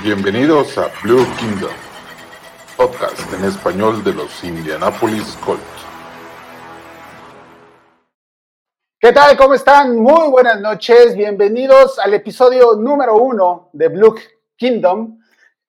Bienvenidos 0.00 0.78
a 0.78 0.90
Blue 1.04 1.24
Kingdom, 1.38 1.70
podcast 2.76 3.32
en 3.34 3.44
español 3.44 4.02
de 4.02 4.14
los 4.14 4.42
Indianapolis 4.42 5.36
Colts. 5.44 5.62
¿Qué 8.98 9.12
tal? 9.12 9.36
¿Cómo 9.36 9.52
están? 9.54 10.00
Muy 10.00 10.30
buenas 10.30 10.60
noches. 10.60 11.14
Bienvenidos 11.14 11.98
al 11.98 12.14
episodio 12.14 12.74
número 12.74 13.16
uno 13.16 13.68
de 13.74 13.88
Blue 13.88 14.16
Kingdom, 14.56 15.20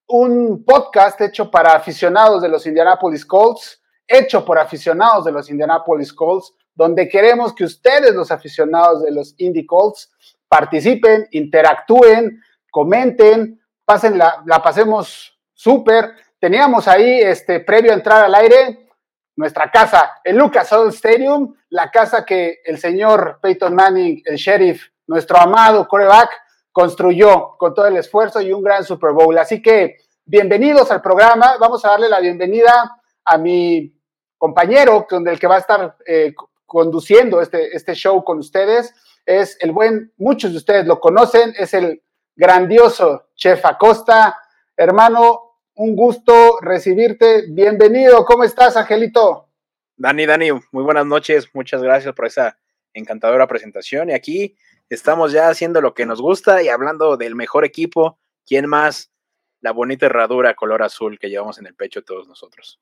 un 0.07 0.63
podcast 0.63 1.19
hecho 1.21 1.51
para 1.51 1.73
aficionados 1.73 2.41
de 2.41 2.47
los 2.47 2.65
Indianapolis 2.65 3.25
Colts, 3.25 3.83
hecho 4.07 4.43
por 4.43 4.57
aficionados 4.57 5.25
de 5.25 5.33
los 5.33 5.49
Indianapolis 5.49 6.11
Colts, 6.13 6.55
donde 6.73 7.09
queremos 7.09 7.53
que 7.53 7.65
ustedes, 7.65 8.15
los 8.15 8.31
aficionados 8.31 9.03
de 9.03 9.11
los 9.11 9.35
Indy 9.37 9.65
Colts, 9.65 10.09
participen, 10.47 11.27
interactúen, 11.31 12.41
comenten, 12.71 13.59
pasen 13.93 14.17
la, 14.17 14.59
pasemos 14.63 15.39
súper. 15.53 16.15
Teníamos 16.39 16.87
ahí, 16.87 17.19
este, 17.21 17.59
previo 17.59 17.91
a 17.91 17.93
entrar 17.93 18.25
al 18.25 18.33
aire, 18.33 18.89
nuestra 19.35 19.69
casa, 19.69 20.19
el 20.23 20.35
Lucas 20.35 20.73
Oil 20.73 20.89
Stadium, 20.89 21.53
la 21.69 21.91
casa 21.91 22.25
que 22.25 22.61
el 22.65 22.79
señor 22.79 23.37
Peyton 23.39 23.75
Manning, 23.75 24.23
el 24.25 24.37
sheriff, 24.37 24.87
nuestro 25.05 25.37
amado 25.37 25.87
coreback, 25.87 26.29
construyó 26.71 27.55
con 27.59 27.75
todo 27.75 27.85
el 27.85 27.97
esfuerzo 27.97 28.41
y 28.41 28.51
un 28.51 28.63
gran 28.63 28.83
Super 28.83 29.11
Bowl. 29.11 29.37
Así 29.37 29.61
que 29.61 29.97
bienvenidos 30.25 30.89
al 30.89 31.01
programa. 31.01 31.57
Vamos 31.59 31.85
a 31.85 31.89
darle 31.89 32.09
la 32.09 32.19
bienvenida 32.19 32.97
a 33.23 33.37
mi 33.37 33.93
compañero 34.39 35.05
con 35.07 35.27
el 35.27 35.39
que 35.39 35.45
va 35.47 35.57
a 35.57 35.59
estar 35.59 35.97
eh, 36.07 36.33
conduciendo 36.65 37.41
este, 37.41 37.75
este 37.75 37.93
show 37.93 38.23
con 38.23 38.39
ustedes. 38.39 38.91
Es 39.23 39.55
el 39.59 39.71
buen, 39.71 40.11
muchos 40.17 40.51
de 40.51 40.57
ustedes 40.57 40.87
lo 40.87 40.99
conocen, 40.99 41.53
es 41.59 41.75
el 41.75 42.01
grandioso 42.35 43.27
Chef 43.43 43.65
Acosta. 43.65 44.39
Hermano, 44.73 45.57
un 45.75 45.97
gusto 45.97 46.59
recibirte. 46.61 47.43
Bienvenido. 47.49 48.23
¿Cómo 48.23 48.45
estás, 48.45 48.77
Angelito? 48.77 49.49
Dani, 49.97 50.25
Dani, 50.25 50.51
muy 50.71 50.83
buenas 50.85 51.05
noches. 51.05 51.49
Muchas 51.53 51.83
gracias 51.83 52.15
por 52.15 52.27
esa 52.27 52.57
encantadora 52.93 53.45
presentación. 53.45 54.09
Y 54.09 54.13
aquí 54.13 54.55
estamos 54.87 55.33
ya 55.33 55.49
haciendo 55.49 55.81
lo 55.81 55.93
que 55.93 56.05
nos 56.05 56.21
gusta 56.21 56.63
y 56.63 56.69
hablando 56.69 57.17
del 57.17 57.35
mejor 57.35 57.65
equipo. 57.65 58.17
¿Quién 58.45 58.69
más? 58.69 59.11
La 59.59 59.71
bonita 59.71 60.05
herradura 60.05 60.53
color 60.53 60.81
azul 60.81 61.19
que 61.19 61.29
llevamos 61.29 61.59
en 61.59 61.65
el 61.65 61.75
pecho 61.75 62.01
todos 62.01 62.29
nosotros. 62.29 62.79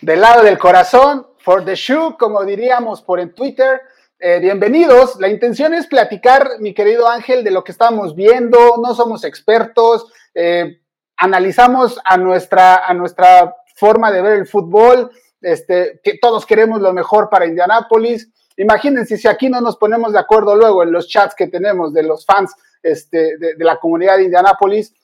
Del 0.00 0.22
lado 0.22 0.44
del 0.44 0.56
corazón, 0.56 1.26
for 1.40 1.62
the 1.62 1.74
shoe, 1.74 2.16
como 2.18 2.42
diríamos 2.42 3.02
por 3.02 3.20
en 3.20 3.34
Twitter. 3.34 3.82
Eh, 4.18 4.38
bienvenidos. 4.40 5.16
La 5.20 5.28
intención 5.28 5.74
es 5.74 5.86
platicar, 5.86 6.52
mi 6.60 6.72
querido 6.72 7.06
Ángel, 7.06 7.44
de 7.44 7.50
lo 7.50 7.62
que 7.62 7.72
estamos 7.72 8.14
viendo. 8.14 8.76
No 8.82 8.94
somos 8.94 9.24
expertos. 9.24 10.10
Eh, 10.32 10.80
analizamos 11.18 12.00
a 12.02 12.16
nuestra, 12.16 12.86
a 12.86 12.94
nuestra 12.94 13.54
forma 13.74 14.10
de 14.10 14.22
ver 14.22 14.38
el 14.38 14.46
fútbol. 14.46 15.10
Este, 15.42 16.00
que 16.02 16.16
todos 16.16 16.46
queremos 16.46 16.80
lo 16.80 16.94
mejor 16.94 17.28
para 17.28 17.44
Indianápolis. 17.44 18.32
Imagínense 18.56 19.18
si 19.18 19.28
aquí 19.28 19.50
no 19.50 19.60
nos 19.60 19.76
ponemos 19.76 20.14
de 20.14 20.18
acuerdo 20.18 20.56
luego 20.56 20.82
en 20.82 20.92
los 20.92 21.08
chats 21.08 21.34
que 21.34 21.48
tenemos 21.48 21.92
de 21.92 22.02
los 22.02 22.24
fans 22.24 22.54
este, 22.82 23.36
de, 23.36 23.54
de 23.54 23.64
la 23.64 23.76
comunidad 23.76 24.16
de 24.16 24.24
Indianápolis, 24.24 24.94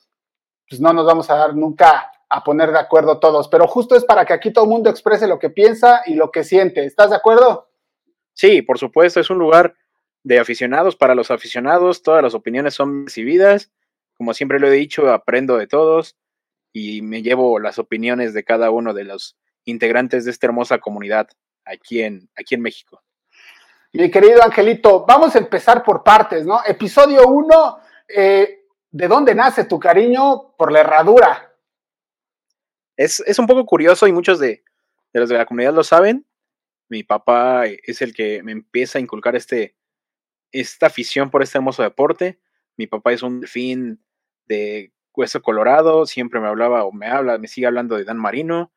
pues 0.67 0.81
no 0.81 0.91
nos 0.91 1.05
vamos 1.05 1.29
a 1.29 1.35
dar 1.35 1.55
nunca 1.55 2.11
a 2.29 2.43
poner 2.43 2.71
de 2.71 2.79
acuerdo 2.79 3.19
todos. 3.19 3.47
Pero 3.47 3.67
justo 3.67 3.95
es 3.95 4.05
para 4.05 4.25
que 4.25 4.33
aquí 4.33 4.51
todo 4.51 4.65
el 4.65 4.71
mundo 4.71 4.89
exprese 4.89 5.27
lo 5.27 5.37
que 5.37 5.51
piensa 5.51 6.01
y 6.07 6.15
lo 6.15 6.31
que 6.31 6.43
siente. 6.43 6.83
¿Estás 6.83 7.11
de 7.11 7.17
acuerdo? 7.17 7.67
Sí, 8.33 8.61
por 8.61 8.79
supuesto, 8.79 9.19
es 9.19 9.29
un 9.29 9.37
lugar 9.37 9.75
de 10.23 10.39
aficionados 10.39 10.95
para 10.95 11.15
los 11.15 11.31
aficionados. 11.31 12.01
Todas 12.01 12.23
las 12.23 12.33
opiniones 12.33 12.73
son 12.73 13.05
recibidas. 13.05 13.71
Como 14.15 14.33
siempre 14.33 14.59
lo 14.59 14.67
he 14.67 14.71
dicho, 14.71 15.11
aprendo 15.11 15.57
de 15.57 15.67
todos 15.67 16.17
y 16.71 17.01
me 17.01 17.21
llevo 17.21 17.59
las 17.59 17.77
opiniones 17.77 18.33
de 18.33 18.43
cada 18.43 18.71
uno 18.71 18.93
de 18.93 19.03
los 19.03 19.37
integrantes 19.65 20.25
de 20.25 20.31
esta 20.31 20.47
hermosa 20.47 20.79
comunidad 20.79 21.29
aquí 21.65 22.01
en, 22.01 22.29
aquí 22.35 22.55
en 22.55 22.61
México. 22.61 23.03
Mi 23.93 24.09
querido 24.09 24.43
Angelito, 24.43 25.05
vamos 25.05 25.35
a 25.35 25.37
empezar 25.39 25.83
por 25.83 26.03
partes, 26.03 26.45
¿no? 26.45 26.61
Episodio 26.65 27.27
1, 27.27 27.79
eh, 28.07 28.65
¿de 28.89 29.07
dónde 29.07 29.35
nace 29.35 29.65
tu 29.65 29.79
cariño 29.79 30.55
por 30.57 30.71
la 30.71 30.79
herradura? 30.79 31.53
Es, 32.97 33.23
es 33.25 33.37
un 33.37 33.45
poco 33.45 33.65
curioso 33.65 34.07
y 34.07 34.11
muchos 34.11 34.39
de, 34.39 34.63
de, 35.13 35.19
los 35.19 35.29
de 35.29 35.37
la 35.37 35.45
comunidad 35.45 35.73
lo 35.73 35.83
saben. 35.83 36.25
Mi 36.89 37.03
papá 37.03 37.65
es 37.65 38.01
el 38.01 38.13
que 38.13 38.43
me 38.43 38.51
empieza 38.51 38.97
a 38.97 39.01
inculcar 39.01 39.35
este, 39.35 39.75
esta 40.51 40.87
afición 40.87 41.29
por 41.29 41.43
este 41.43 41.57
hermoso 41.57 41.83
deporte. 41.83 42.39
Mi 42.77 42.87
papá 42.87 43.13
es 43.13 43.23
un 43.23 43.41
delfín 43.41 44.03
de 44.45 44.93
hueso 45.15 45.41
colorado, 45.41 46.05
siempre 46.05 46.39
me 46.39 46.47
hablaba 46.47 46.83
o 46.83 46.91
me 46.91 47.07
habla, 47.07 47.37
me 47.37 47.47
sigue 47.47 47.67
hablando 47.67 47.97
de 47.97 48.03
Dan 48.03 48.17
Marino, 48.17 48.73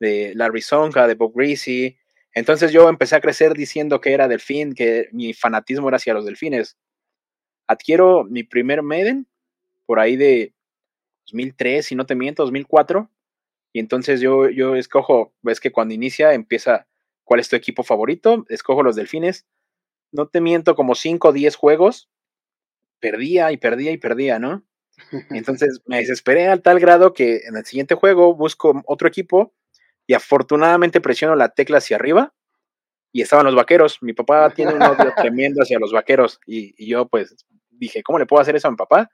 de 0.00 0.32
Larry 0.34 0.60
Sonka, 0.60 1.06
de 1.06 1.14
Bob 1.14 1.32
Greasy, 1.34 1.98
entonces 2.38 2.72
yo 2.72 2.88
empecé 2.88 3.16
a 3.16 3.20
crecer 3.20 3.54
diciendo 3.54 4.00
que 4.00 4.12
era 4.12 4.28
delfín, 4.28 4.74
que 4.74 5.08
mi 5.12 5.34
fanatismo 5.34 5.88
era 5.88 5.96
hacia 5.96 6.14
los 6.14 6.24
delfines. 6.24 6.76
Adquiero 7.66 8.24
mi 8.24 8.44
primer 8.44 8.82
Maiden 8.82 9.26
por 9.86 9.98
ahí 9.98 10.16
de 10.16 10.54
2003, 11.26 11.84
si 11.84 11.94
no 11.94 12.06
te 12.06 12.14
miento, 12.14 12.44
2004. 12.44 13.10
Y 13.72 13.80
entonces 13.80 14.20
yo, 14.20 14.48
yo 14.48 14.76
escojo, 14.76 15.34
ves 15.42 15.60
que 15.60 15.72
cuando 15.72 15.94
inicia 15.94 16.32
empieza 16.32 16.86
cuál 17.28 17.40
es 17.40 17.50
tu 17.50 17.56
equipo 17.56 17.82
favorito, 17.82 18.46
escojo 18.48 18.82
los 18.82 18.96
delfines. 18.96 19.46
No 20.10 20.28
te 20.28 20.40
miento, 20.40 20.74
como 20.74 20.94
5 20.94 21.28
o 21.28 21.32
10 21.32 21.56
juegos, 21.56 22.08
perdía 23.00 23.52
y 23.52 23.58
perdía 23.58 23.92
y 23.92 23.98
perdía, 23.98 24.38
¿no? 24.38 24.64
Entonces 25.30 25.82
me 25.84 25.98
desesperé 25.98 26.48
al 26.48 26.62
tal 26.62 26.80
grado 26.80 27.12
que 27.12 27.42
en 27.46 27.58
el 27.58 27.66
siguiente 27.66 27.94
juego 27.94 28.34
busco 28.34 28.82
otro 28.86 29.06
equipo 29.06 29.52
y 30.06 30.14
afortunadamente 30.14 31.02
presiono 31.02 31.36
la 31.36 31.50
tecla 31.50 31.78
hacia 31.78 31.96
arriba 31.96 32.34
y 33.12 33.20
estaban 33.20 33.44
los 33.44 33.54
vaqueros. 33.54 33.98
Mi 34.00 34.14
papá 34.14 34.48
tiene 34.48 34.72
un 34.72 34.82
odio 34.82 35.12
tremendo 35.16 35.62
hacia 35.62 35.78
los 35.78 35.92
vaqueros 35.92 36.40
y, 36.46 36.74
y, 36.82 36.88
yo 36.88 37.08
pues 37.08 37.36
dije, 37.68 38.02
¿cómo 38.02 38.18
le 38.18 38.24
puedo 38.24 38.40
hacer 38.40 38.56
eso 38.56 38.68
a 38.68 38.70
mi 38.70 38.78
papá? 38.78 39.10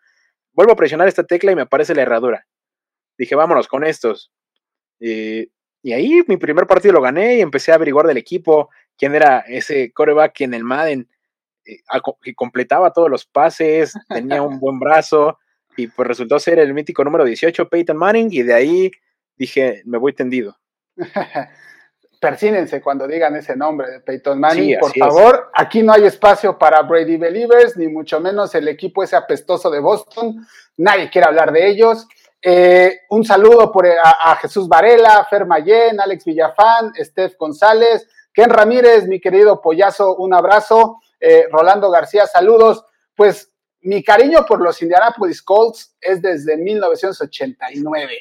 Vuelvo 0.53 0.73
a 0.73 0.77
presionar 0.77 1.09
esta 1.09 1.25
tecla 1.25 1.51
y 1.51 1.57
me 1.57 1.63
aparece 1.63 1.97
la 1.97 2.03
herradura. 2.03 2.47
Dije, 3.19 3.35
vámonos 3.35 3.67
con 3.67 3.83
estos. 3.83 4.33
Eh, 5.01 5.49
y 5.85 5.93
ahí 5.93 6.23
mi 6.27 6.39
primer 6.39 6.67
partido 6.67 6.95
lo 6.95 7.03
gané 7.03 7.37
y 7.37 7.41
empecé 7.43 7.71
a 7.71 7.75
averiguar 7.75 8.07
del 8.07 8.17
equipo 8.17 8.71
quién 8.97 9.15
era 9.15 9.41
ese 9.41 9.93
coreback 9.93 10.41
en 10.41 10.55
el 10.55 10.65
Madden 10.65 11.07
eh, 11.67 11.81
que 12.23 12.35
completaba 12.35 12.91
todos 12.91 13.11
los 13.11 13.27
pases, 13.27 13.93
tenía 14.09 14.41
un 14.41 14.59
buen 14.59 14.79
brazo 14.79 15.39
y 15.77 15.89
pues 15.89 16.09
resultó 16.09 16.39
ser 16.39 16.59
el 16.59 16.73
mítico 16.73 17.05
número 17.05 17.25
18, 17.25 17.69
Peyton 17.69 17.99
Manning, 17.99 18.29
y 18.31 18.43
de 18.43 18.55
ahí 18.55 18.91
dije, 19.37 19.83
me 19.85 19.99
voy 19.99 20.15
tendido. 20.15 20.57
Persínense 22.21 22.81
cuando 22.81 23.07
digan 23.07 23.37
ese 23.37 23.55
nombre 23.55 23.91
de 23.91 24.01
Peyton 24.01 24.41
Manning, 24.41 24.71
sí, 24.71 24.77
por 24.81 24.97
favor. 24.97 25.35
Es. 25.35 25.63
Aquí 25.63 25.83
no 25.83 25.93
hay 25.93 26.07
espacio 26.07 26.57
para 26.57 26.81
Brady 26.81 27.19
Believers, 27.19 27.77
ni 27.77 27.89
mucho 27.89 28.21
menos 28.21 28.55
el 28.55 28.69
equipo 28.69 29.03
ese 29.03 29.17
apestoso 29.17 29.71
de 29.71 29.81
Boston. 29.81 30.47
Nadie 30.79 31.11
quiere 31.11 31.27
hablar 31.27 31.53
de 31.53 31.69
ellos. 31.69 32.07
Eh, 32.47 33.01
un 33.09 33.25
saludo 33.25 33.73
por, 33.73 33.87
a, 33.87 34.33
a, 34.33 34.37
Jesús 34.37 34.69
Varela, 34.69 35.27
Fer 35.31 35.47
Mayen, 35.47 35.99
Alex 35.99 36.27
Villafán, 36.27 36.93
Steph 36.95 37.37
González, 37.39 38.07
Ken 38.35 38.51
Ramírez, 38.51 39.07
mi 39.07 39.19
querido 39.19 39.63
Pollazo, 39.63 40.17
un 40.17 40.35
abrazo. 40.35 41.01
Eh, 41.21 41.47
Rolando 41.51 41.91
García, 41.91 42.27
saludos. 42.27 42.85
Pues 43.15 43.51
mi 43.83 44.03
cariño 44.03 44.45
por 44.47 44.61
los 44.61 44.83
Indianapolis 44.83 45.41
Colts 45.41 45.97
es 46.01 46.21
desde 46.21 46.57
1989. 46.57 48.13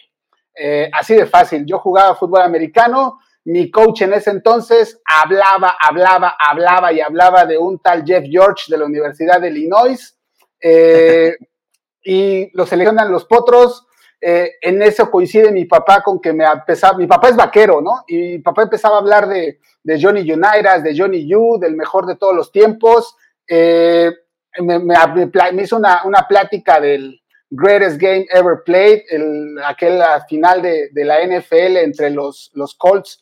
Eh, 0.55 0.89
así 0.93 1.15
de 1.15 1.25
fácil. 1.25 1.65
Yo 1.65 1.79
jugaba 1.79 2.15
fútbol 2.15 2.43
americano. 2.43 3.19
Mi 3.45 3.69
coach 3.69 4.03
en 4.03 4.13
ese 4.13 4.29
entonces 4.29 5.01
hablaba, 5.03 5.75
hablaba, 5.79 6.37
hablaba 6.39 6.93
y 6.93 7.01
hablaba 7.01 7.45
de 7.45 7.57
un 7.57 7.79
tal 7.79 8.05
Jeff 8.05 8.23
George 8.29 8.65
de 8.69 8.77
la 8.77 8.85
Universidad 8.85 9.41
de 9.41 9.49
Illinois. 9.49 10.17
Eh, 10.61 11.35
y 12.03 12.55
lo 12.55 12.65
seleccionan 12.65 13.11
los 13.11 13.25
potros. 13.25 13.87
Eh, 14.25 14.51
en 14.61 14.81
eso 14.81 15.11
coincide 15.11 15.51
mi 15.51 15.65
papá 15.65 16.01
con 16.01 16.21
que 16.21 16.31
me 16.31 16.45
empezaba. 16.45 16.97
Mi 16.97 17.07
papá 17.07 17.29
es 17.29 17.35
vaquero, 17.35 17.81
¿no? 17.81 18.03
Y 18.07 18.17
mi 18.17 18.39
papá 18.39 18.63
empezaba 18.63 18.95
a 18.95 18.99
hablar 18.99 19.27
de, 19.27 19.59
Johnny 20.01 20.21
Unitas, 20.31 20.83
de 20.83 20.97
Johnny 20.97 21.33
U, 21.35 21.57
del 21.59 21.75
mejor 21.75 22.05
de 22.05 22.15
todos 22.15 22.35
los 22.35 22.51
tiempos. 22.51 23.15
Me, 23.49 24.79
me, 24.79 24.79
me, 24.79 25.63
hizo 25.63 25.75
una, 25.77 26.03
una 26.05 26.25
plática 26.27 26.79
del, 26.79 27.19
greatest 27.55 27.99
game 27.99 28.25
ever 28.31 28.63
played, 28.65 29.03
el, 29.09 29.57
aquel 29.63 30.01
final 30.27 30.61
de, 30.61 30.89
de, 30.91 31.05
la 31.05 31.19
NFL 31.25 31.77
entre 31.77 32.09
los, 32.09 32.51
los 32.53 32.75
Colts 32.75 33.21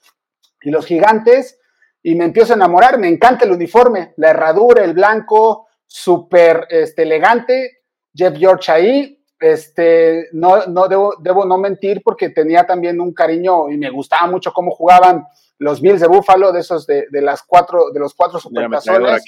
y 0.61 0.69
los 0.69 0.85
Gigantes, 0.85 1.59
y 2.01 2.15
me 2.15 2.25
empiezo 2.25 2.53
a 2.53 2.55
enamorar, 2.55 2.97
me 2.97 3.09
encanta 3.09 3.45
el 3.45 3.51
uniforme, 3.51 4.13
la 4.17 4.29
herradura, 4.29 4.83
el 4.83 4.93
blanco, 4.93 5.67
súper 5.85 6.65
este, 6.69 7.03
elegante, 7.03 7.81
Jeff 8.13 8.37
George 8.37 8.71
ahí, 8.71 9.20
este, 9.41 10.29
no, 10.31 10.65
no 10.67 10.87
debo, 10.87 11.15
debo 11.19 11.45
no 11.45 11.57
mentir 11.57 12.01
porque 12.01 12.29
tenía 12.29 12.65
también 12.65 13.01
un 13.01 13.13
cariño 13.13 13.69
y 13.69 13.77
me 13.77 13.89
gustaba 13.89 14.31
mucho 14.31 14.53
cómo 14.53 14.71
jugaban 14.71 15.25
los 15.57 15.81
Bills 15.81 15.99
de 15.99 16.07
Buffalo, 16.07 16.51
de 16.53 16.61
esos 16.61 16.87
de, 16.87 17.07
de 17.11 17.21
las 17.21 17.43
cuatro, 17.43 17.91
de 17.91 17.99
los 17.99 18.13
cuatro 18.13 18.39
supertazones. 18.39 19.23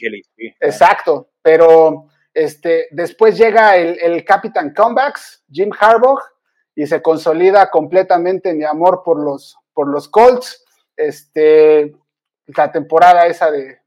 Exacto, 0.61 1.27
pero 1.41 2.07
Este, 2.33 2.87
después 2.91 3.37
llega 3.37 3.77
el, 3.77 3.99
el 4.01 4.25
Capitán 4.25 4.73
Comebacks, 4.73 5.43
Jim 5.51 5.69
Harbaugh, 5.79 6.19
y 6.75 6.87
se 6.87 7.01
consolida 7.01 7.69
completamente 7.69 8.53
mi 8.53 8.63
amor 8.63 9.03
por 9.05 9.23
los, 9.23 9.55
por 9.73 9.87
los 9.87 10.09
Colts. 10.09 10.65
Este, 10.95 11.95
la 12.47 12.71
temporada 12.71 13.27
esa 13.27 13.51
de 13.51 13.79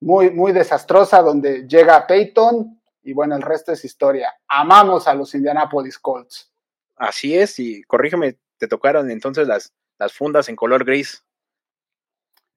muy, 0.00 0.30
muy 0.30 0.52
desastrosa, 0.52 1.22
donde 1.22 1.66
llega 1.66 2.06
Peyton, 2.06 2.79
y 3.02 3.12
bueno, 3.12 3.36
el 3.36 3.42
resto 3.42 3.72
es 3.72 3.84
historia. 3.84 4.34
Amamos 4.48 5.08
a 5.08 5.14
los 5.14 5.34
Indianapolis 5.34 5.98
Colts. 5.98 6.52
Así 6.96 7.36
es, 7.36 7.58
y 7.58 7.82
corrígeme, 7.84 8.36
te 8.58 8.68
tocaron 8.68 9.10
entonces 9.10 9.48
las, 9.48 9.72
las 9.98 10.12
fundas 10.12 10.48
en 10.48 10.56
color 10.56 10.84
gris. 10.84 11.24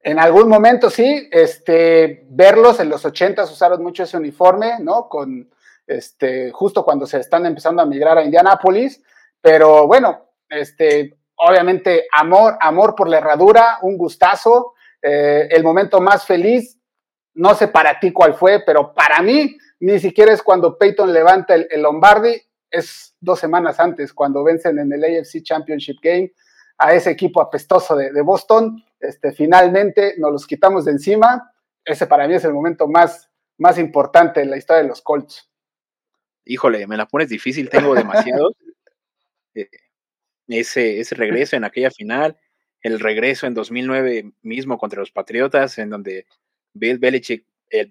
En 0.02 0.20
algún 0.20 0.50
momento 0.50 0.90
sí, 0.90 1.30
este, 1.32 2.26
verlos 2.30 2.80
en 2.82 2.90
los 2.90 3.06
80 3.06 3.44
usaron 3.44 3.82
mucho 3.82 4.04
ese 4.04 4.18
uniforme, 4.18 4.80
¿no? 4.82 5.08
Con, 5.08 5.50
este, 5.88 6.52
justo 6.52 6.84
cuando 6.84 7.06
se 7.06 7.20
están 7.20 7.46
empezando 7.46 7.82
a 7.82 7.86
migrar 7.86 8.18
a 8.18 8.24
Indianápolis, 8.24 9.02
pero 9.40 9.88
bueno, 9.88 10.30
este, 10.50 11.18
obviamente 11.36 12.08
amor, 12.12 12.58
amor 12.60 12.96
por 12.96 13.08
la 13.08 13.18
herradura, 13.18 13.80
un 13.82 13.98
gustazo, 13.98 14.74
eh, 15.02 15.48
el 15.50 15.64
momento 15.64 16.00
más 16.00 16.26
feliz, 16.26 16.78
no 17.36 17.56
sé 17.56 17.68
para 17.68 18.00
ti 18.00 18.12
cuál 18.12 18.34
fue, 18.34 18.64
pero 18.66 18.94
para 18.94 19.22
mí 19.22 19.58
ni 19.80 20.00
siquiera 20.00 20.34
es 20.34 20.42
cuando 20.42 20.78
Peyton 20.78 21.12
levanta 21.12 21.56
el, 21.56 21.68
el 21.70 21.82
Lombardi, 21.82 22.42
es 22.70 23.16
dos 23.20 23.40
semanas 23.40 23.80
antes, 23.80 24.14
cuando 24.14 24.44
vencen 24.44 24.80
en 24.80 24.92
el 24.92 25.04
AFC 25.04 25.44
Championship 25.44 25.98
Game 26.02 26.32
a 26.78 26.94
ese 26.94 27.12
equipo 27.12 27.42
apestoso 27.42 27.96
de, 27.96 28.22
Boston. 28.22 28.84
Este, 29.00 29.32
finalmente 29.32 30.16
nos 30.18 30.32
los 30.32 30.48
quitamos 30.48 30.86
de 30.86 30.92
encima. 30.92 31.54
Ese 31.86 32.08
para 32.08 32.28
mí 32.28 32.34
es 32.34 32.44
el 32.46 32.54
momento 32.54 32.88
más, 32.88 33.30
más 33.58 33.78
importante 33.78 34.42
en 34.42 34.50
la 34.50 34.58
historia 34.58 34.82
de 34.82 34.90
los 34.90 35.02
Colts. 35.02 35.50
Híjole, 36.46 36.88
me 36.88 36.98
la 36.98 37.06
pones 37.06 37.30
difícil, 37.30 37.70
tengo 37.70 37.94
demasiado. 37.96 38.54
Eh, 39.56 39.70
ese, 40.48 41.00
ese 41.00 41.16
regreso 41.16 41.56
en 41.56 41.64
aquella 41.64 41.92
final, 41.92 42.38
el 42.82 43.00
regreso 43.00 43.48
en 43.48 43.54
2009 43.54 44.34
mismo 44.42 44.78
contra 44.78 45.00
los 45.00 45.12
Patriotas, 45.12 45.78
en 45.78 45.90
donde 45.90 46.26
Bill 46.74 46.98
Belichick, 46.98 47.46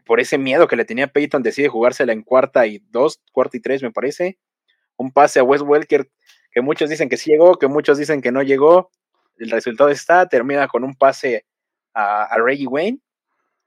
por 0.05 0.21
ese 0.21 0.39
miedo 0.39 0.69
que 0.69 0.77
le 0.77 0.85
tenía 0.85 1.09
Peyton, 1.09 1.43
decide 1.43 1.69
jugársela 1.69 2.13
en 2.13 2.23
cuarta 2.23 2.67
y 2.67 2.79
dos, 2.91 3.21
cuarta 3.33 3.57
y 3.57 3.61
tres, 3.61 3.83
me 3.83 3.91
parece. 3.91 4.39
Un 4.97 5.13
pase 5.13 5.41
a 5.41 5.45
Wes 5.45 5.63
Welker 5.63 6.09
que 6.53 6.61
muchos 6.61 6.91
dicen 6.91 7.09
que 7.09 7.17
sí 7.17 7.31
llegó, 7.31 7.59
que 7.59 7.67
muchos 7.67 7.99
dicen 7.99 8.21
que 8.21 8.31
no 8.31 8.43
llegó. 8.43 8.91
El 9.39 9.51
resultado 9.51 9.91
está, 9.91 10.29
termina 10.29 10.69
con 10.69 10.85
un 10.85 10.95
pase 10.95 11.47
a, 11.95 12.37
Reggie 12.37 12.67
Wayne 12.67 13.01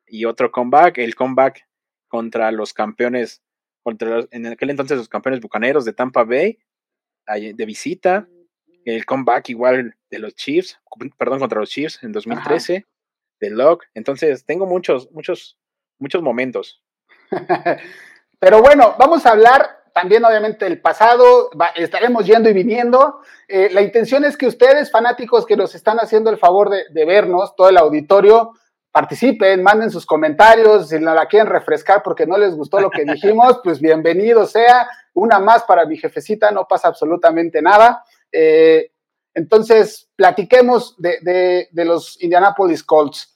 y 0.07 0.25
otro 0.25 0.51
comeback, 0.51 0.99
el 0.99 1.15
comeback 1.15 1.67
contra 2.07 2.51
los 2.51 2.73
campeones, 2.73 3.41
contra 3.81 4.25
en 4.31 4.45
aquel 4.45 4.69
entonces 4.69 4.97
los 4.97 5.09
campeones 5.09 5.41
bucaneros 5.41 5.83
de 5.83 5.93
Tampa 5.93 6.23
Bay, 6.23 6.59
de 7.27 7.65
visita, 7.65 8.27
el 8.85 9.05
comeback 9.05 9.49
igual 9.49 9.95
de 10.11 10.19
los 10.19 10.35
Chiefs, 10.35 10.79
perdón, 11.17 11.39
contra 11.39 11.59
los 11.59 11.69
Chiefs 11.69 12.03
en 12.03 12.11
2013, 12.11 12.85
de 13.49 13.55
Locke. 13.55 13.85
Entonces, 13.93 14.45
tengo 14.45 14.65
muchos, 14.65 15.11
muchos, 15.11 15.57
muchos 15.99 16.21
momentos. 16.21 16.83
Pero 18.39 18.61
bueno, 18.61 18.95
vamos 18.97 19.25
a 19.25 19.31
hablar 19.31 19.85
también 19.95 20.25
obviamente 20.25 20.67
el 20.67 20.81
pasado, 20.81 21.49
estaremos 21.75 22.25
yendo 22.25 22.49
y 22.49 22.53
viniendo. 22.53 23.21
Eh, 23.47 23.69
la 23.71 23.81
intención 23.81 24.25
es 24.25 24.35
que 24.35 24.45
ustedes, 24.45 24.91
fanáticos 24.91 25.45
que 25.45 25.55
nos 25.55 25.73
están 25.73 25.99
haciendo 25.99 26.29
el 26.29 26.37
favor 26.37 26.69
de, 26.69 27.05
vernos, 27.05 27.55
todo 27.55 27.69
el 27.69 27.77
auditorio, 27.77 28.51
participen, 28.91 29.63
manden 29.63 29.89
sus 29.89 30.05
comentarios, 30.05 30.89
si 30.89 30.99
la 30.99 31.25
quieren 31.27 31.47
refrescar 31.47 32.03
porque 32.03 32.27
no 32.27 32.37
les 32.37 32.55
gustó 32.55 32.81
lo 32.81 32.89
que 32.89 33.05
dijimos, 33.13 33.61
pues 33.63 33.79
bienvenido 33.79 34.45
sea, 34.45 34.85
una 35.13 35.39
más 35.39 35.63
para 35.63 35.85
mi 35.85 35.95
jefecita, 35.95 36.51
no 36.51 36.67
pasa 36.67 36.89
absolutamente 36.89 37.61
nada. 37.61 38.03
Eh, 38.33 38.91
entonces, 39.33 40.09
platiquemos 40.17 40.95
de, 40.97 41.69
los 41.71 42.21
Indianapolis 42.21 42.83
Colts. 42.83 43.34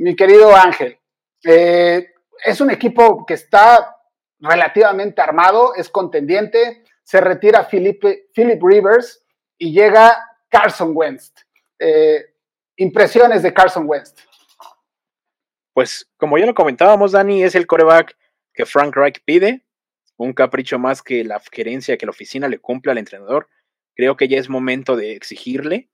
Mi 0.00 0.16
querido 0.16 0.56
Ángel, 0.56 0.98
eh, 1.44 2.14
es 2.42 2.60
un 2.62 2.70
equipo 2.70 3.26
que 3.26 3.34
está 3.34 3.98
relativamente 4.38 5.20
armado, 5.20 5.74
es 5.74 5.90
contendiente, 5.90 6.84
se 7.02 7.20
retira 7.20 7.68
Philip, 7.68 8.02
Rivers 8.34 9.22
y 9.58 9.74
llega 9.74 10.16
Carson 10.48 10.92
Wentz. 10.94 11.34
Eh, 11.78 12.32
impresiones 12.76 13.42
de 13.42 13.52
Carson 13.52 13.84
Wentz. 13.86 14.14
Pues 15.74 16.10
como 16.16 16.38
ya 16.38 16.46
lo 16.46 16.54
comentábamos, 16.54 17.12
Dani, 17.12 17.42
es 17.42 17.54
el 17.54 17.66
coreback 17.66 18.16
que 18.54 18.64
Frank 18.64 18.96
Reich 18.96 19.22
pide, 19.22 19.66
un 20.16 20.32
capricho 20.32 20.78
más 20.78 21.02
que 21.02 21.24
la 21.24 21.42
gerencia, 21.52 21.98
que 21.98 22.06
la 22.06 22.12
oficina 22.12 22.48
le 22.48 22.58
cumple 22.58 22.92
al 22.92 22.98
entrenador. 22.98 23.50
Creo 23.94 24.16
que 24.16 24.28
ya 24.28 24.38
es 24.38 24.48
momento 24.48 24.96
de 24.96 25.12
exigirle, 25.12 25.90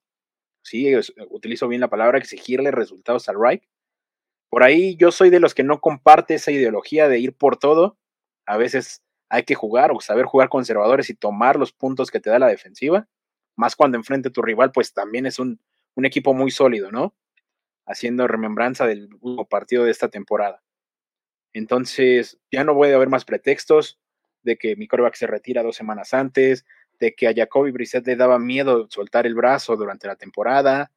sí, 0.62 0.94
utilizo 1.28 1.66
bien 1.66 1.80
la 1.80 1.90
palabra, 1.90 2.18
exigirle 2.18 2.70
resultados 2.70 3.28
al 3.28 3.40
Reich. 3.40 3.64
Por 4.50 4.62
ahí 4.62 4.96
yo 4.96 5.10
soy 5.12 5.30
de 5.30 5.40
los 5.40 5.54
que 5.54 5.64
no 5.64 5.80
comparte 5.80 6.34
esa 6.34 6.50
ideología 6.50 7.08
de 7.08 7.18
ir 7.18 7.34
por 7.34 7.56
todo 7.56 7.98
a 8.46 8.56
veces 8.56 9.02
hay 9.28 9.42
que 9.42 9.54
jugar 9.54 9.90
o 9.92 10.00
saber 10.00 10.24
jugar 10.24 10.48
conservadores 10.48 11.10
y 11.10 11.14
tomar 11.14 11.56
los 11.56 11.72
puntos 11.72 12.10
que 12.10 12.20
te 12.20 12.30
da 12.30 12.38
la 12.38 12.46
defensiva, 12.46 13.08
más 13.56 13.74
cuando 13.74 13.98
enfrente 13.98 14.28
a 14.28 14.32
tu 14.32 14.40
rival, 14.40 14.70
pues 14.72 14.92
también 14.94 15.26
es 15.26 15.38
un, 15.38 15.60
equipo 15.96 16.34
muy 16.34 16.50
sólido, 16.50 16.92
¿no? 16.92 17.14
Haciendo 17.86 18.28
remembranza 18.28 18.86
del 18.86 19.08
último 19.14 19.48
partido 19.48 19.84
de 19.84 19.90
esta 19.90 20.08
temporada. 20.08 20.62
Entonces, 21.54 22.38
ya 22.52 22.64
no 22.64 22.74
puede 22.74 22.94
haber 22.94 23.08
más 23.08 23.24
pretextos 23.24 23.98
de 24.42 24.56
que 24.58 24.76
mi 24.76 24.86
coreback 24.86 25.14
se 25.14 25.26
retira 25.26 25.62
dos 25.62 25.74
semanas 25.74 26.12
antes, 26.12 26.66
de 27.00 27.14
que 27.14 27.28
a 27.28 27.34
Jacoby 27.34 27.70
Brissett 27.72 28.06
le 28.06 28.16
daba 28.16 28.38
miedo 28.38 28.86
soltar 28.90 29.26
el 29.26 29.34
brazo 29.34 29.74
durante 29.76 30.06
la 30.06 30.16
temporada. 30.16 30.92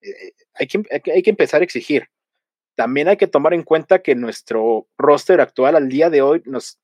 Eh, 0.00 0.10
eh, 0.10 0.32
hay, 0.54 0.66
que, 0.68 0.82
hay 1.12 1.22
que 1.22 1.30
empezar 1.30 1.60
a 1.60 1.64
exigir. 1.64 2.08
También 2.76 3.08
hay 3.08 3.16
que 3.16 3.26
tomar 3.26 3.54
en 3.54 3.62
cuenta 3.62 4.00
que 4.00 4.14
nuestro 4.14 4.86
roster 4.96 5.40
actual 5.40 5.74
al 5.76 5.88
día 5.88 6.10
de 6.10 6.22
hoy 6.22 6.42
nos 6.44 6.78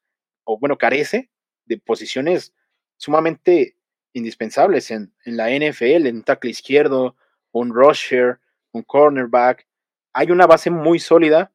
o 0.44 0.58
bueno, 0.58 0.78
carece 0.78 1.30
de 1.66 1.78
posiciones 1.78 2.54
sumamente 2.96 3.76
indispensables 4.12 4.90
en, 4.90 5.12
la 5.24 5.48
NFL, 5.50 6.06
en 6.06 6.16
un 6.16 6.22
tackle 6.22 6.50
izquierdo, 6.50 7.16
un 7.52 7.74
rusher, 7.74 8.38
un 8.72 8.82
cornerback. 8.82 9.66
Hay 10.12 10.30
una 10.30 10.46
base 10.46 10.70
muy 10.70 10.98
sólida 10.98 11.52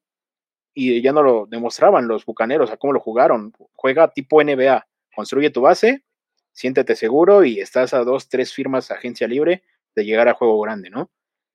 y 0.73 1.01
ya 1.01 1.11
no 1.11 1.23
lo 1.23 1.45
demostraban 1.45 2.07
los 2.07 2.25
bucaneros 2.25 2.71
a 2.71 2.77
cómo 2.77 2.93
lo 2.93 2.99
jugaron. 2.99 3.53
Juega 3.73 4.11
tipo 4.11 4.41
NBA, 4.43 4.87
construye 5.15 5.49
tu 5.49 5.61
base, 5.61 6.03
siéntete 6.51 6.95
seguro 6.95 7.43
y 7.43 7.59
estás 7.59 7.93
a 7.93 8.03
dos, 8.03 8.29
tres 8.29 8.53
firmas 8.53 8.91
agencia 8.91 9.27
libre 9.27 9.63
de 9.95 10.05
llegar 10.05 10.27
a 10.27 10.33
juego 10.33 10.59
grande, 10.61 10.89
¿no? 10.89 11.11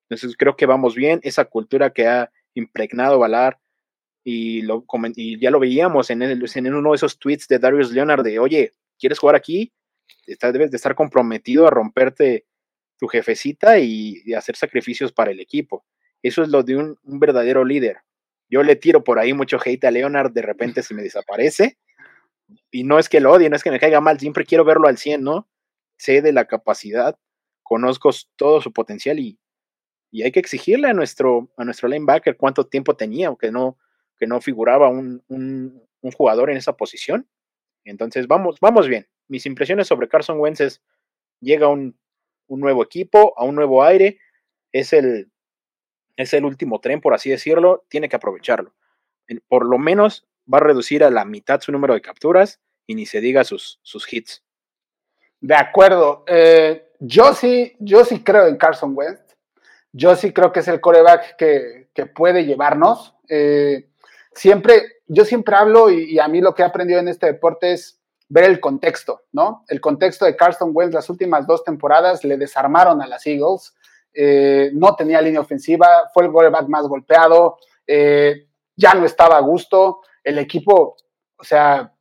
Entonces 0.09 0.37
creo 0.37 0.57
que 0.57 0.67
vamos 0.67 0.95
bien. 0.95 1.21
Esa 1.23 1.45
cultura 1.47 1.91
que 1.91 2.07
ha 2.07 2.31
impregnado 2.55 3.19
Valar 3.19 3.59
y, 4.25 4.63
lo, 4.63 4.85
y 5.17 5.41
ya 5.41 5.51
lo 5.51 5.59
veíamos 5.59 6.11
en, 6.11 6.23
en 6.23 6.75
uno 6.75 6.91
de 6.91 6.97
esos 6.97 7.19
tweets 7.19 7.49
de 7.49 7.59
Darius 7.59 7.93
Leonard 7.93 8.23
de, 8.23 8.39
oye, 8.39 8.73
¿quieres 8.99 9.19
jugar 9.19 9.37
aquí? 9.37 9.73
debes 10.27 10.71
de 10.71 10.77
estar 10.77 10.95
comprometido 10.95 11.67
a 11.67 11.71
romperte 11.71 12.47
tu 12.99 13.09
jefecita 13.09 13.79
y, 13.79 14.33
hacer 14.35 14.57
sacrificios 14.57 15.13
para 15.13 15.31
el 15.31 15.41
equipo. 15.41 15.85
Eso 16.23 16.43
es 16.43 16.49
lo 16.49 16.63
de 16.63 16.77
un, 16.77 16.99
verdadero 17.03 17.65
líder. 17.65 17.99
Yo 18.49 18.63
le 18.63 18.77
tiro 18.77 19.03
por 19.03 19.19
ahí 19.19 19.33
mucho 19.33 19.59
hate 19.65 19.85
a 19.85 19.91
Leonard, 19.91 20.33
de 20.33 20.43
repente 20.43 20.83
se 20.83 20.95
me 20.95 21.03
desaparece. 21.03 21.79
Y 22.71 22.85
no 22.85 22.99
es 22.99 23.09
que 23.09 23.21
lo 23.21 23.33
odie, 23.33 23.49
no 23.49 23.57
es 23.57 23.63
que 23.63 23.71
me 23.71 23.81
caiga 23.81 24.01
mal, 24.01 24.19
siempre 24.21 24.45
quiero 24.45 24.65
verlo 24.65 24.89
al 24.89 24.99
100, 24.99 25.23
¿no? 25.23 25.49
Sé 25.97 26.21
de 26.21 26.33
la 26.33 26.45
capacidad, 26.45 27.17
conozco 27.63 28.11
todo 28.37 28.61
su 28.61 28.73
potencial 28.73 29.19
y, 29.19 29.39
y 30.13 30.23
hay 30.23 30.31
que 30.31 30.41
exigirle 30.41 30.89
a 30.89 30.93
nuestro, 30.93 31.51
a 31.57 31.65
nuestro 31.65 31.89
linebacker 31.89 32.37
cuánto 32.37 32.67
tiempo 32.67 32.95
tenía, 32.95 33.29
aunque 33.29 33.51
no, 33.51 33.79
que 34.19 34.27
no 34.27 34.41
figuraba 34.41 34.89
un, 34.89 35.23
jugador 36.15 36.51
en 36.51 36.59
esa 36.59 36.77
posición. 36.77 37.27
Entonces, 37.85 38.29
vamos, 38.29 38.59
vamos 38.61 38.87
bien. 38.87 39.09
Mis 39.27 39.47
impresiones 39.47 39.89
sobre 39.89 40.09
Carson 40.09 40.39
Wentz 40.39 40.61
es, 40.61 40.83
llega 41.41 41.69
un, 41.69 41.99
un 42.47 42.61
nuevo 42.61 42.85
equipo, 42.85 43.33
a 43.39 43.45
un 43.45 43.55
nuevo 43.55 43.83
aire, 43.83 44.19
es 44.71 44.93
el, 44.93 45.33
es 46.17 46.35
el 46.35 46.45
último 46.45 46.81
tren, 46.81 47.01
por 47.01 47.15
así 47.15 47.31
decirlo, 47.31 47.87
tiene 47.89 48.11
que 48.11 48.17
aprovecharlo. 48.17 48.75
Por 49.49 49.65
lo 49.65 49.79
menos 49.79 50.29
va 50.53 50.59
a 50.59 50.63
reducir 50.63 51.03
a 51.05 51.11
la 51.11 51.25
mitad 51.25 51.63
su 51.63 51.73
número 51.73 51.95
de 51.95 52.03
capturas 52.03 52.61
y 52.87 52.95
ni 52.97 53.07
se 53.07 53.23
diga 53.23 53.45
sus, 53.45 53.81
sus 53.83 54.13
hits. 54.13 54.45
De 55.41 55.55
acuerdo. 55.55 56.25
Eh, 56.27 56.91
yo 57.01 57.33
sí, 57.33 57.77
yo 57.81 58.05
sí 58.05 58.23
creo 58.23 58.47
en 58.47 58.57
Carson 58.57 58.93
Wentz. 58.95 59.32
Yo 59.93 60.17
sí 60.17 60.33
creo 60.33 60.53
que 60.53 60.61
es 60.61 60.69
el 60.69 60.81
coreback 60.81 61.37
que, 61.37 61.89
que 61.95 62.07
puede 62.07 62.45
llevarnos. 62.45 63.15
Eh, 63.29 63.89
siempre, 64.35 65.01
yo 65.07 65.25
siempre 65.25 65.57
hablo 65.57 65.91
y, 65.91 66.19
a 66.19 66.29
mí 66.29 66.41
lo 66.41 66.55
que 66.55 66.63
he 66.63 66.65
aprendido 66.65 67.01
en 67.01 67.09
este 67.09 67.27
deporte 67.27 67.73
es 67.73 68.01
ver 68.29 68.45
el 68.45 68.61
contexto, 68.61 69.23
¿no? 69.33 69.65
El 69.69 69.81
contexto 69.81 70.25
de 70.25 70.37
Carson 70.37 70.71
Wentz 70.73 70.95
las 70.95 71.11
últimas 71.11 71.47
dos 71.47 71.65
temporadas 71.65 72.25
le 72.25 72.39
desarmaron 72.39 73.03
a 73.03 73.07
las 73.07 73.27
Eagles, 73.27 73.75
eh, 74.15 74.71
no 74.73 74.97
tenía 74.97 75.21
línea 75.21 75.41
ofensiva, 75.41 75.87
fue 76.15 76.25
el 76.25 76.33
quarterback 76.33 76.67
más 76.69 76.87
golpeado, 76.87 77.59
eh, 77.87 78.47
ya 78.75 78.95
no 78.95 79.05
estaba 79.05 79.37
a 79.37 79.41
gusto, 79.41 80.01
el 80.25 80.39
equipo, 80.39 80.97
o 81.37 81.45
sea, 81.45 81.93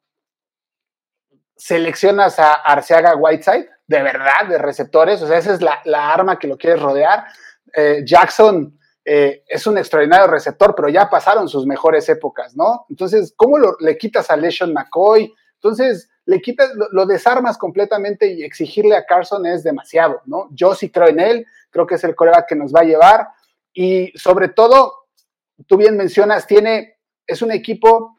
seleccionas 1.57 2.39
a 2.39 2.53
Arceaga 2.53 3.15
Whiteside, 3.15 3.69
de 3.87 4.01
verdad, 4.01 4.47
de 4.47 4.57
receptores, 4.57 5.21
o 5.21 5.27
sea, 5.27 5.37
esa 5.37 5.53
es 5.53 5.61
la, 5.61 6.13
arma 6.13 6.39
que 6.39 6.47
lo 6.47 6.57
quieres 6.57 6.81
rodear. 6.81 7.25
Eh, 7.73 8.03
Jackson 8.05 8.77
eh, 9.03 9.43
es 9.47 9.65
un 9.65 9.77
extraordinario 9.77 10.27
receptor, 10.27 10.75
pero 10.75 10.89
ya 10.89 11.09
pasaron 11.09 11.47
sus 11.49 11.65
mejores 11.65 12.07
épocas, 12.09 12.55
¿no? 12.55 12.85
Entonces, 12.89 13.33
¿cómo 13.35 13.57
le 13.79 13.97
quitas 13.97 14.29
a 14.29 14.37
LeSean 14.37 14.73
McCoy? 14.73 15.33
Entonces, 15.55 16.09
le 16.25 16.39
quitas, 16.39 16.71
lo, 16.91 17.05
desarmas 17.07 17.57
completamente 17.57 18.27
y 18.27 18.43
exigirle 18.43 18.95
a 18.95 19.05
Carson 19.05 19.45
es 19.47 19.63
demasiado, 19.63 20.21
¿no? 20.25 20.49
Yo 20.51 20.75
sí 20.75 20.91
creo 20.91 21.07
en 21.07 21.19
él, 21.19 21.47
creo 21.71 21.87
que 21.87 21.95
es 21.95 22.03
el 22.03 22.15
colega 22.15 22.45
que 22.47 22.55
nos 22.55 22.73
va 22.73 22.81
a 22.81 22.85
llevar 22.85 23.27
y 23.73 24.11
sobre 24.15 24.49
todo, 24.49 25.07
tú 25.65 25.77
bien 25.77 25.97
mencionas, 25.97 26.45
tiene, 26.45 26.99
es 27.25 27.41
un 27.41 27.51
equipo 27.51 28.17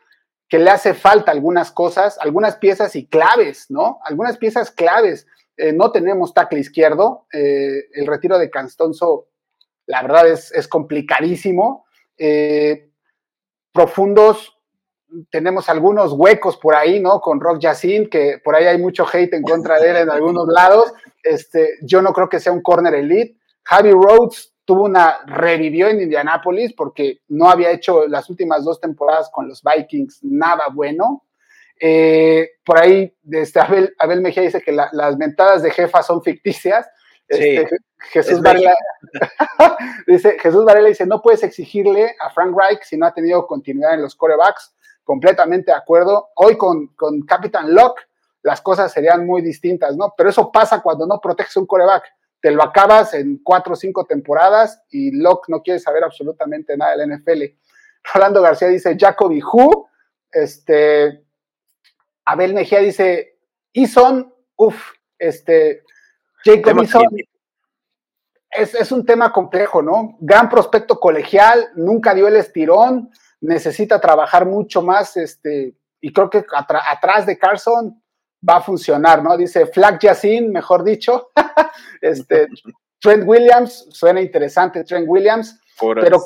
que 0.49 0.59
le 0.59 0.71
hace 0.71 0.95
falta 0.95 1.31
algunas 1.31 1.71
cosas, 1.71 2.19
algunas 2.19 2.57
piezas 2.57 2.97
y 2.97 3.07
claves, 3.07 3.71
¿no? 3.71 4.01
Algunas 4.05 4.37
piezas 4.37 4.71
claves. 4.71 5.27
Eh, 5.57 5.73
no 5.73 5.93
tenemos 5.93 6.35
tackle 6.35 6.59
izquierdo, 6.61 7.27
el 7.31 8.07
retiro 8.07 8.39
de 8.39 8.51
Canstonzo, 8.51 9.29
la 9.87 10.03
verdad 10.03 10.29
es, 10.29 10.53
es 10.53 10.69
complicadísimo. 10.69 11.87
Eh, 12.19 12.91
profundos, 13.73 14.57
tenemos 15.31 15.69
algunos 15.69 16.13
huecos 16.13 16.57
por 16.57 16.75
ahí, 16.75 17.01
¿no? 17.01 17.21
Con 17.21 17.41
Rock 17.41 17.61
Yacine, 17.61 18.09
que 18.09 18.41
por 18.43 18.55
ahí 18.55 18.67
hay 18.67 18.79
mucho 18.79 19.07
hate 19.11 19.35
en 19.35 19.43
contra 19.43 19.79
de 19.79 19.91
él 19.91 19.97
en 19.97 20.11
algunos 20.11 20.47
lados. 20.49 20.93
Este, 21.23 21.79
yo 21.83 22.03
no 22.03 22.13
creo 22.13 22.29
que 22.29 22.41
sea 22.41 22.53
un 22.53 22.63
corner 22.63 22.95
elite. 22.95 23.37
Javi 23.65 23.93
Rhodes 23.93 24.55
tuvo 24.65 24.85
una, 24.85 25.19
revivió 25.27 25.89
en 25.89 26.01
Indianapolis 26.01 26.73
porque 26.75 27.21
no 27.29 27.51
había 27.51 27.71
hecho 27.71 28.07
las 28.07 28.31
últimas 28.31 28.65
dos 28.65 28.81
temporadas 28.81 29.31
con 29.33 29.49
los 29.49 29.63
Vikings 29.63 30.21
nada 30.23 30.65
bueno. 30.73 31.25
Eh, 31.81 32.51
por 32.65 32.81
ahí 32.81 33.13
este, 33.31 33.59
Abel, 33.59 33.95
Abel, 33.99 34.21
Mejía 34.21 34.45
dice 34.45 34.63
que 34.63 34.73
las 34.73 35.17
mentadas 35.17 35.63
de 35.63 35.71
jefa 35.71 36.03
son 36.03 36.23
ficticias. 36.23 36.87
Este, 37.33 37.77
Jesús 38.11 38.43
Varela 38.43 38.75
dice, 40.07 40.37
Jesús 40.39 40.65
Varela 40.65 40.89
dice, 40.89 41.07
no 41.07 41.23
puedes 41.23 41.43
exigirle 41.43 42.15
a 42.21 42.31
Frank 42.31 42.55
Reich 42.57 42.83
si 42.83 42.97
no 42.97 43.07
ha 43.07 43.15
tenido 43.15 43.47
continuidad 43.47 43.95
en 43.95 44.03
los 44.03 44.15
corebacks 44.15 44.75
completamente 45.05 45.71
de 45.71 45.77
acuerdo. 45.77 46.31
Hoy 46.35 46.57
con, 46.57 46.89
con 46.89 47.23
Captain 47.23 47.75
Locke 47.75 48.03
las 48.43 48.61
cosas 48.61 48.93
serían 48.93 49.27
muy 49.27 49.41
distintas, 49.41 49.97
¿no? 49.97 50.15
Pero 50.17 50.31
eso 50.31 50.51
pasa 50.51 50.83
cuando 50.83 51.07
no 51.07 51.21
proteges 51.21 51.57
un 51.57 51.67
coreback. 51.67 52.05
Te 52.41 52.51
lo 52.51 52.63
acabas 52.63 53.15
en 53.15 53.39
cuatro 53.43 53.75
o 53.75 53.77
cinco 53.77 54.05
temporadas 54.05 54.83
y 54.91 55.13
Locke 55.13 55.49
no 55.49 55.63
quiere 55.63 55.79
saber 55.79 56.03
absolutamente 56.03 56.77
nada 56.77 56.97
del 56.97 57.17
NFL. 57.17 57.43
Rolando 58.15 58.43
García 58.43 58.69
dice 58.69 58.97
Jacoby 58.99 59.41
Who. 59.43 59.89
Este, 60.31 61.25
Abel 62.25 62.55
Mejía 62.55 62.81
dice 62.81 63.39
Ison, 63.73 64.35
uff, 64.57 64.93
este, 65.19 65.85
Jacob 66.45 66.83
Ison. 66.83 67.03
Es, 68.51 68.75
es, 68.75 68.93
un 68.93 69.07
tema 69.07 69.33
complejo, 69.33 69.81
¿no? 69.81 70.17
Gran 70.21 70.49
prospecto 70.51 71.01
colegial, 71.01 71.71
nunca 71.75 72.15
dio 72.15 72.29
el 72.29 72.37
estirón, 72.37 73.11
necesita 73.41 73.99
trabajar 73.99 74.45
mucho 74.45 74.83
más, 74.83 75.17
este, 75.17 75.75
y 76.01 76.13
creo 76.13 76.29
que 76.29 76.45
atrás 76.53 77.25
de 77.25 77.39
Carson 77.39 78.03
va 78.47 78.57
a 78.57 78.61
funcionar, 78.61 79.23
¿no? 79.23 79.37
Dice 79.37 79.67
Flag 79.67 79.99
Yacine, 80.01 80.49
mejor 80.49 80.85
dicho. 80.85 81.31
este, 82.01 82.49
Trent 82.99 83.25
Williams, 83.27 83.87
suena 83.91 84.21
interesante 84.21 84.85
Trent 84.85 85.07
Williams, 85.09 85.59
pero 85.81 86.23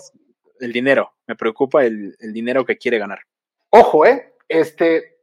el 0.60 0.72
dinero, 0.72 1.12
me 1.26 1.36
preocupa 1.36 1.84
el, 1.84 2.16
dinero 2.20 2.64
que 2.64 2.76
quiere 2.76 2.98
ganar. 2.98 3.20
Ojo, 3.70 4.06
¿eh? 4.06 4.34
Este, 4.48 5.18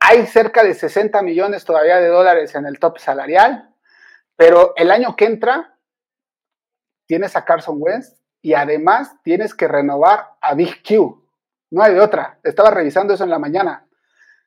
hay 0.00 0.26
cerca 0.26 0.62
de 0.62 0.74
60 0.74 1.22
millones 1.22 1.64
todavía 1.64 1.98
de 1.98 2.08
dólares 2.08 2.54
en 2.54 2.66
el 2.66 2.78
top 2.78 2.98
salarial, 2.98 3.71
pero 4.42 4.72
el 4.74 4.90
año 4.90 5.14
que 5.14 5.26
entra 5.26 5.78
tienes 7.06 7.36
a 7.36 7.44
Carson 7.44 7.76
Wentz 7.78 8.20
y 8.40 8.54
además 8.54 9.14
tienes 9.22 9.54
que 9.54 9.68
renovar 9.68 10.30
a 10.40 10.56
Big 10.56 10.82
Q. 10.82 11.24
No 11.70 11.80
hay 11.80 11.94
de 11.94 12.00
otra. 12.00 12.40
Estaba 12.42 12.72
revisando 12.72 13.14
eso 13.14 13.22
en 13.22 13.30
la 13.30 13.38
mañana. 13.38 13.86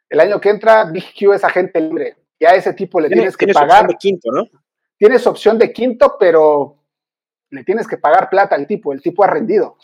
El 0.10 0.20
año 0.20 0.42
que 0.42 0.50
entra, 0.50 0.84
Big 0.92 1.14
Q 1.18 1.32
es 1.32 1.46
agente 1.46 1.80
libre. 1.80 2.18
Y 2.38 2.44
a 2.44 2.56
ese 2.56 2.74
tipo 2.74 3.00
le 3.00 3.08
tienes, 3.08 3.38
que 3.38 3.48
pagar. 3.54 3.88
de 3.88 3.96
quinto, 3.96 4.30
¿no? 4.34 4.44
Tienes 4.98 5.25
opción 5.28 5.58
de 5.58 5.72
quinto, 5.72 6.18
pero 6.20 6.78
le 7.52 7.64
tienes 7.64 7.88
que 7.88 7.98
pagar 7.98 8.30
plata 8.30 8.54
al 8.54 8.68
tipo. 8.68 8.92
El 8.92 9.02
tipo 9.02 9.24
ha 9.24 9.28
rendido. 9.28 9.78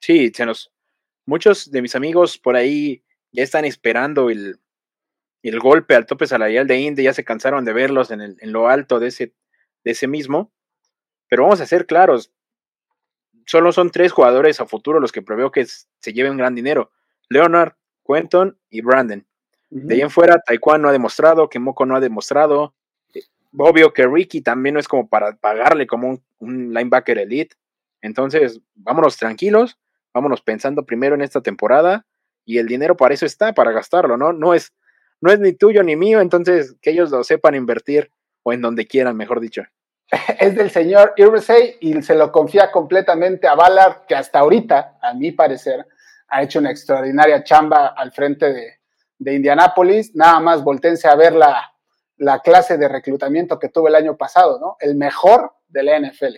Sí, 0.00 0.32
se 0.34 0.46
nos. 0.46 0.72
Muchos 1.26 1.70
de 1.70 1.82
mis 1.82 1.94
amigos 1.94 2.38
por 2.38 2.56
ahí 2.56 3.04
ya 3.32 3.42
están 3.42 3.66
esperando 3.66 4.30
el, 4.30 4.58
el 5.48 5.58
golpe 5.58 5.94
al 5.94 6.06
tope 6.06 6.26
salarial 6.26 6.66
de 6.66 6.78
Indy, 6.78 7.04
ya 7.04 7.14
se 7.14 7.24
cansaron 7.24 7.64
de 7.64 7.72
verlos 7.72 8.10
en, 8.10 8.20
el, 8.20 8.36
en 8.40 8.52
lo 8.52 8.68
alto 8.68 9.00
de 9.00 9.08
ese, 9.08 9.34
de 9.84 9.90
ese 9.92 10.06
mismo. 10.06 10.52
Pero 11.28 11.44
vamos 11.44 11.60
a 11.60 11.66
ser 11.66 11.86
claros, 11.86 12.32
solo 13.46 13.72
son 13.72 13.90
tres 13.90 14.12
jugadores 14.12 14.60
a 14.60 14.66
futuro 14.66 15.00
los 15.00 15.12
que 15.12 15.22
preveo 15.22 15.50
que 15.50 15.66
se 15.66 16.12
lleven 16.12 16.36
gran 16.36 16.54
dinero. 16.54 16.92
Leonard, 17.28 17.72
Quentin 18.06 18.56
y 18.68 18.80
Brandon. 18.80 19.26
De 19.70 19.94
ahí 19.94 20.00
en 20.00 20.10
fuera, 20.10 20.40
Taekwondo 20.40 20.82
no 20.82 20.88
ha 20.88 20.92
demostrado, 20.92 21.48
que 21.48 21.60
Moko 21.60 21.86
no 21.86 21.96
ha 21.96 22.00
demostrado. 22.00 22.74
Eh, 23.14 23.22
obvio 23.56 23.92
que 23.92 24.06
Ricky 24.06 24.40
también 24.40 24.74
no 24.74 24.80
es 24.80 24.88
como 24.88 25.08
para 25.08 25.36
pagarle 25.36 25.86
como 25.86 26.20
un, 26.38 26.74
linebacker 26.74 27.18
elite. 27.18 27.56
Entonces, 28.02 28.60
vámonos 28.74 29.16
tranquilos, 29.16 29.78
vámonos 30.12 30.42
pensando 30.42 30.84
primero 30.84 31.14
en 31.14 31.22
esta 31.22 31.40
temporada 31.40 32.06
y 32.44 32.58
el 32.58 32.66
dinero 32.66 32.96
para 32.96 33.14
eso 33.14 33.26
está, 33.26 33.52
para 33.52 33.70
gastarlo, 33.70 34.16
¿no? 34.16 34.32
No 34.32 34.54
es, 34.54 34.72
no 35.20 35.32
es 35.32 35.40
ni 35.40 35.52
tuyo 35.52 35.82
ni 35.82 35.96
mío, 35.96 36.20
entonces 36.20 36.76
que 36.80 36.90
ellos 36.90 37.10
lo 37.10 37.24
sepan 37.24 37.54
invertir 37.54 38.10
o 38.42 38.52
en 38.52 38.60
donde 38.60 38.86
quieran, 38.86 39.16
mejor 39.16 39.40
dicho. 39.40 39.62
es 40.38 40.54
del 40.54 40.70
señor 40.70 41.14
Irsay 41.16 41.76
y 41.80 42.02
se 42.02 42.14
lo 42.14 42.32
confía 42.32 42.70
completamente 42.70 43.46
a 43.46 43.54
Ballard, 43.54 44.06
que 44.06 44.14
hasta 44.14 44.40
ahorita, 44.40 44.98
a 45.00 45.14
mi 45.14 45.32
parecer, 45.32 45.86
ha 46.28 46.42
hecho 46.42 46.58
una 46.58 46.70
extraordinaria 46.70 47.42
chamba 47.44 47.88
al 47.88 48.12
frente 48.12 48.52
de, 48.52 48.80
de 49.18 49.34
Indianápolis. 49.34 50.14
Nada 50.14 50.40
más 50.40 50.62
voltense 50.62 51.08
a 51.08 51.14
ver 51.14 51.34
la, 51.34 51.72
la, 52.16 52.40
clase 52.40 52.78
de 52.78 52.88
reclutamiento 52.88 53.58
que 53.58 53.68
tuvo 53.68 53.88
el 53.88 53.94
año 53.94 54.16
pasado, 54.16 54.58
¿no? 54.60 54.76
El 54.80 54.96
mejor 54.96 55.52
de 55.68 55.82
la 55.82 55.98
NFL. 55.98 56.36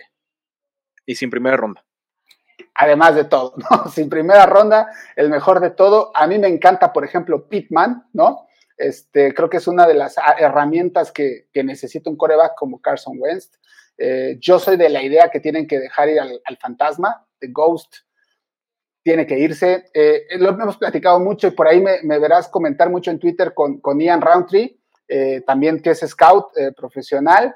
Y 1.05 1.15
sin 1.15 1.29
primera 1.29 1.57
ronda. 1.57 1.83
Además 2.75 3.15
de 3.15 3.25
todo, 3.25 3.53
¿no? 3.69 3.89
Sin 3.89 4.09
primera 4.09 4.45
ronda, 4.45 4.91
el 5.15 5.29
mejor 5.29 5.59
de 5.59 5.71
todo. 5.71 6.11
A 6.15 6.27
mí 6.27 6.39
me 6.39 6.47
encanta, 6.47 6.91
por 6.91 7.05
ejemplo, 7.05 7.47
Pittman, 7.47 8.07
¿no? 8.13 8.47
Este, 8.77 9.33
creo 9.33 9.49
que 9.49 9.57
es 9.57 9.67
una 9.67 9.87
de 9.87 9.93
las 9.93 10.15
herramientas 10.37 11.11
que, 11.11 11.47
necesita 11.53 12.09
un 12.09 12.17
coreback 12.17 12.55
como 12.55 12.81
Carson 12.81 13.17
Wentz. 13.19 13.51
Eh, 13.97 14.37
yo 14.39 14.59
soy 14.59 14.77
de 14.77 14.89
la 14.89 15.03
idea 15.03 15.29
que 15.29 15.39
tienen 15.39 15.67
que 15.67 15.79
dejar 15.79 16.09
ir 16.09 16.19
al, 16.19 16.57
fantasma, 16.59 17.25
The 17.39 17.47
Ghost 17.51 17.97
tiene 19.03 19.27
que 19.27 19.37
irse. 19.37 19.85
Eh, 19.93 20.25
lo 20.37 20.49
hemos 20.49 20.77
platicado 20.77 21.19
mucho 21.19 21.47
y 21.47 21.51
por 21.51 21.67
ahí 21.67 21.81
me, 21.81 22.19
verás 22.19 22.47
comentar 22.47 22.89
mucho 22.89 23.11
en 23.11 23.19
Twitter 23.19 23.53
con, 23.53 23.81
Ian 23.99 24.21
Roundtree, 24.21 24.79
eh, 25.07 25.41
también 25.45 25.81
que 25.81 25.91
es 25.91 25.99
scout 25.99 26.47
profesional. 26.75 27.55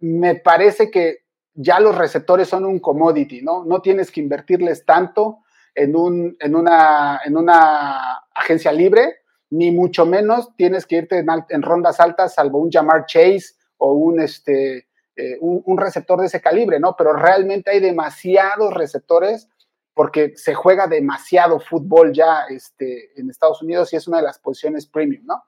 me 0.00 0.34
parece 0.34 0.90
que 0.90 1.22
ya 1.54 1.78
los 1.80 1.96
receptores 1.96 2.48
son 2.48 2.64
un 2.64 2.80
commodity, 2.80 3.42
¿no? 3.42 3.64
No 3.64 3.80
tienes 3.82 4.10
que 4.10 4.20
invertirles 4.20 4.84
tanto 4.84 5.41
en, 5.74 5.96
un, 5.96 6.36
en, 6.40 6.54
una, 6.54 7.20
en 7.24 7.36
una 7.36 8.18
agencia 8.34 8.72
libre, 8.72 9.22
ni 9.50 9.70
mucho 9.70 10.06
menos 10.06 10.54
tienes 10.56 10.86
que 10.86 10.96
irte 10.96 11.24
en, 11.48 11.62
rondas 11.62 12.00
altas, 12.00 12.34
salvo 12.34 12.58
un 12.58 12.70
Jamar 12.70 13.04
Chase 13.06 13.54
o 13.76 13.92
un, 13.92 14.20
este, 14.20 14.88
eh, 15.16 15.36
un, 15.40 15.76
receptor 15.76 16.20
de 16.20 16.26
ese 16.26 16.40
calibre, 16.40 16.80
¿no? 16.80 16.94
Pero 16.96 17.12
realmente 17.12 17.70
hay 17.70 17.80
demasiados 17.80 18.72
receptores 18.72 19.48
porque 19.94 20.32
se 20.36 20.54
juega 20.54 20.86
demasiado 20.86 21.60
fútbol 21.60 22.12
ya 22.14 22.46
este, 22.48 23.18
en 23.20 23.28
Estados 23.28 23.60
Unidos 23.60 23.92
y 23.92 23.96
es 23.96 24.08
una 24.08 24.18
de 24.18 24.24
las 24.24 24.38
posiciones 24.38 24.86
premium, 24.86 25.26
¿no? 25.26 25.44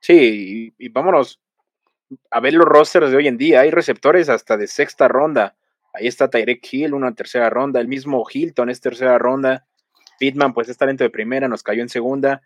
Sí, 0.00 0.72
y, 0.78 0.86
y 0.86 0.88
vámonos 0.90 1.40
a 2.30 2.40
ver 2.40 2.54
los 2.54 2.66
rosters 2.66 3.10
de 3.10 3.16
hoy 3.16 3.26
en 3.26 3.38
día. 3.38 3.60
Hay 3.60 3.70
receptores 3.70 4.28
hasta 4.28 4.56
de 4.56 4.66
sexta 4.66 5.08
ronda. 5.08 5.56
Ahí 5.94 6.08
está 6.08 6.28
Tyrek 6.28 6.66
Hill, 6.70 6.92
una 6.92 7.14
tercera 7.14 7.48
ronda. 7.50 7.80
El 7.80 7.86
mismo 7.86 8.24
Hilton 8.30 8.68
es 8.68 8.80
tercera 8.80 9.16
ronda. 9.16 9.66
Pittman, 10.18 10.52
pues 10.52 10.68
es 10.68 10.76
talento 10.76 11.04
de 11.04 11.10
primera, 11.10 11.48
nos 11.48 11.62
cayó 11.62 11.82
en 11.82 11.88
segunda. 11.88 12.42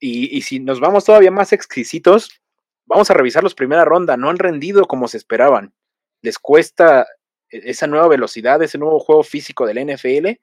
Y, 0.00 0.42
si 0.42 0.60
nos 0.60 0.80
vamos 0.80 1.04
todavía 1.04 1.30
más 1.30 1.52
exquisitos, 1.52 2.40
vamos 2.86 3.10
a 3.10 3.14
revisar 3.14 3.42
los 3.42 3.54
primera 3.54 3.84
ronda. 3.84 4.16
No 4.16 4.28
han 4.28 4.38
rendido 4.38 4.86
como 4.86 5.06
se 5.06 5.16
esperaban. 5.16 5.72
Les 6.20 6.38
cuesta 6.38 7.06
e, 7.48 7.70
esa 7.70 7.86
nueva 7.86 8.08
velocidad, 8.08 8.62
ese 8.62 8.78
nuevo 8.78 8.98
juego 8.98 9.22
físico 9.22 9.64
del 9.64 9.94
NFL. 9.94 10.38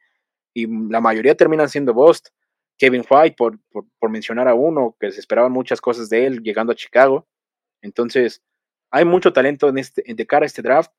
Y 0.54 0.68
la 0.90 1.02
mayoría 1.02 1.36
terminan 1.36 1.70
siendo 1.70 1.94
Bost. 1.94 2.30
Kevin 2.78 3.06
White, 3.10 3.36
por, 3.38 3.58
por 3.72 4.10
mencionar 4.10 4.48
a 4.48 4.54
uno, 4.54 4.96
que 5.00 5.12
se 5.12 5.20
esperaban 5.20 5.52
muchas 5.52 5.80
cosas 5.80 6.10
de 6.10 6.26
él 6.26 6.42
llegando 6.44 6.74
a 6.74 6.76
Chicago. 6.76 7.28
Entonces, 7.82 8.42
hay 8.92 9.04
mucho 9.06 9.34
talento 9.34 9.70
en 9.70 9.78
este, 9.78 10.04
de 10.06 10.26
cara 10.26 10.44
a 10.44 10.48
este 10.48 10.62
draft 10.62 10.92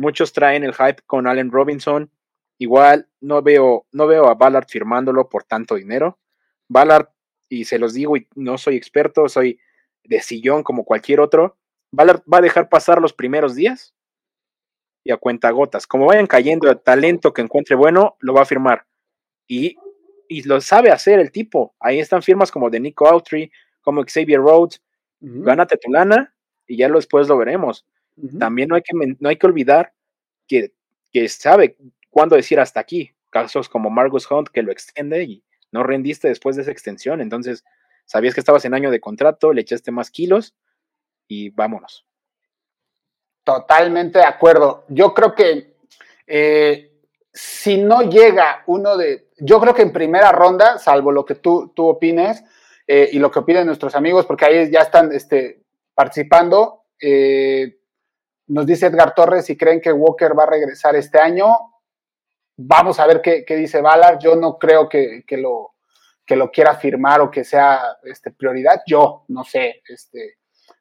Muchos 0.00 0.32
traen 0.32 0.64
el 0.64 0.72
hype 0.72 1.02
con 1.04 1.26
Allen 1.26 1.50
Robinson. 1.50 2.10
Igual 2.56 3.06
no 3.20 3.42
veo, 3.42 3.86
no 3.92 4.06
veo 4.06 4.28
a 4.28 4.34
Ballard 4.34 4.66
firmándolo 4.66 5.28
por 5.28 5.44
tanto 5.44 5.74
dinero. 5.74 6.18
Ballard 6.68 7.10
y 7.50 7.66
se 7.66 7.78
los 7.78 7.92
digo 7.92 8.16
y 8.16 8.26
no 8.34 8.56
soy 8.56 8.76
experto, 8.76 9.28
soy 9.28 9.60
de 10.04 10.22
sillón 10.22 10.62
como 10.62 10.86
cualquier 10.86 11.20
otro, 11.20 11.58
va 11.92 12.22
a, 12.30 12.40
dejar 12.40 12.70
pasar 12.70 13.02
los 13.02 13.12
primeros 13.12 13.54
días 13.54 13.94
y 15.04 15.12
a 15.12 15.18
cuenta 15.18 15.50
gotas. 15.50 15.86
Como 15.86 16.06
vayan 16.06 16.26
cayendo 16.26 16.70
el 16.70 16.80
talento 16.80 17.34
que 17.34 17.42
encuentre 17.42 17.76
bueno, 17.76 18.16
lo 18.20 18.32
va 18.32 18.40
a 18.40 18.46
firmar. 18.46 18.86
Y, 19.46 19.76
y 20.30 20.44
lo 20.44 20.62
sabe 20.62 20.90
hacer 20.92 21.18
el 21.18 21.30
tipo. 21.30 21.74
Ahí 21.78 22.00
están 22.00 22.22
firmas 22.22 22.50
como 22.50 22.70
de 22.70 22.80
Nico 22.80 23.06
Autry, 23.06 23.52
como 23.82 24.02
Xavier 24.04 24.40
Rhodes. 24.40 24.82
Gánate 25.20 25.76
tu 25.76 25.92
lana 25.92 26.34
y 26.66 26.78
ya 26.78 26.88
después 26.88 27.28
lo 27.28 27.36
veremos. 27.36 27.84
También 28.38 28.68
no 28.68 28.74
hay 28.74 28.82
que, 28.82 28.92
no 29.18 29.28
hay 29.28 29.36
que 29.36 29.46
olvidar 29.46 29.92
que, 30.46 30.72
que 31.12 31.28
sabe 31.28 31.76
cuándo 32.10 32.36
decir 32.36 32.60
hasta 32.60 32.80
aquí. 32.80 33.12
Casos 33.30 33.68
como 33.68 33.90
Margus 33.90 34.30
Hunt 34.30 34.48
que 34.48 34.62
lo 34.62 34.72
extiende 34.72 35.22
y 35.24 35.44
no 35.72 35.82
rendiste 35.82 36.28
después 36.28 36.56
de 36.56 36.62
esa 36.62 36.72
extensión. 36.72 37.20
Entonces, 37.20 37.64
sabías 38.04 38.34
que 38.34 38.40
estabas 38.40 38.64
en 38.64 38.74
año 38.74 38.90
de 38.90 39.00
contrato, 39.00 39.52
le 39.52 39.60
echaste 39.60 39.90
más 39.90 40.10
kilos 40.10 40.54
y 41.28 41.50
vámonos. 41.50 42.06
Totalmente 43.44 44.18
de 44.18 44.24
acuerdo. 44.24 44.84
Yo 44.88 45.14
creo 45.14 45.34
que 45.34 45.74
eh, 46.26 46.92
si 47.32 47.78
no 47.78 48.02
llega 48.02 48.62
uno 48.66 48.96
de, 48.96 49.28
yo 49.38 49.60
creo 49.60 49.74
que 49.74 49.82
en 49.82 49.92
primera 49.92 50.32
ronda, 50.32 50.78
salvo 50.78 51.12
lo 51.12 51.24
que 51.24 51.36
tú, 51.36 51.72
tú 51.74 51.86
opines 51.86 52.44
eh, 52.86 53.08
y 53.12 53.18
lo 53.18 53.30
que 53.30 53.38
opinen 53.38 53.66
nuestros 53.66 53.94
amigos, 53.94 54.26
porque 54.26 54.44
ahí 54.44 54.70
ya 54.70 54.80
están 54.80 55.12
este, 55.12 55.62
participando, 55.94 56.84
eh, 57.00 57.79
nos 58.50 58.66
dice 58.66 58.86
Edgar 58.86 59.14
Torres 59.14 59.46
si 59.46 59.56
creen 59.56 59.80
que 59.80 59.92
Walker 59.92 60.36
va 60.36 60.42
a 60.42 60.50
regresar 60.50 60.96
este 60.96 61.18
año. 61.18 61.46
Vamos 62.56 62.98
a 62.98 63.06
ver 63.06 63.22
qué, 63.22 63.44
dice 63.56 63.80
Ballard. 63.80 64.18
Yo 64.18 64.34
no 64.34 64.58
creo 64.58 64.88
que, 64.88 65.24
lo, 65.38 65.74
quiera 66.52 66.74
firmar 66.74 67.20
o 67.20 67.30
que 67.30 67.44
sea 67.44 67.98
este, 68.02 68.32
prioridad. 68.32 68.82
Yo 68.86 69.24
no 69.28 69.44
sé 69.44 69.82
este, 69.88 70.38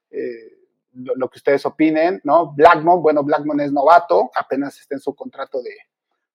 eh, 0.09 0.57
lo, 0.93 1.29
que 1.29 1.37
ustedes 1.37 1.63
opinen, 1.65 2.19
¿no? 2.23 2.53
Blackmon, 2.53 3.03
bueno, 3.03 3.23
Blackmon 3.23 3.61
es 3.61 3.71
novato, 3.71 4.31
apenas 4.35 4.79
está 4.79 4.95
en 4.95 5.01
su 5.01 5.15
contrato 5.15 5.61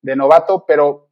de 0.03 0.17
novato, 0.17 0.65
pero 0.65 1.11